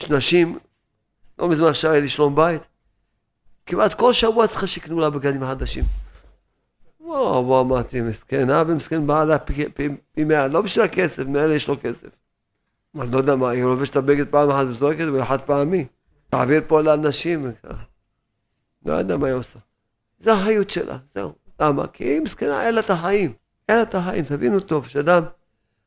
[0.01, 0.59] יש נשים,
[1.39, 2.69] לא מזמן עכשיו היה לי שלום בית,
[3.67, 5.85] כמעט כל שבוע צריכה שיקנו לה בגדים חדשים.
[7.09, 12.09] וואו, וואו, אמרתי, מסכנה ומסכן בעלה פי מאה, לא בשביל הכסף, מאלה יש לו כסף.
[13.01, 15.87] אני לא יודע מה, היא לובשת את הבגד פעם אחת וזורקת ולחד פעמי.
[16.29, 17.53] תעביר פה לאנשים.
[18.87, 19.59] לא יודע מה היא עושה.
[20.19, 21.33] זה החיות שלה, זהו.
[21.61, 21.87] למה?
[21.87, 23.33] כי היא מסכנה, אין לה את החיים.
[23.69, 25.23] אין לה את החיים, תבינו טוב, שאדם,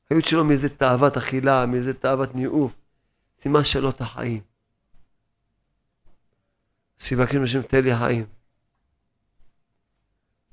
[0.05, 2.71] החיות שלו מאיזה תאוות אכילה, מאיזה תאוות ניאוף,
[3.37, 4.41] סימן שלו את החיים.
[6.97, 8.40] שיבקש השם תן לי חיים.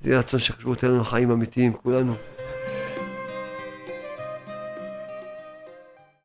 [0.04, 2.14] יהי רצון שחשבו תן לנו חיים אמיתיים, כולנו.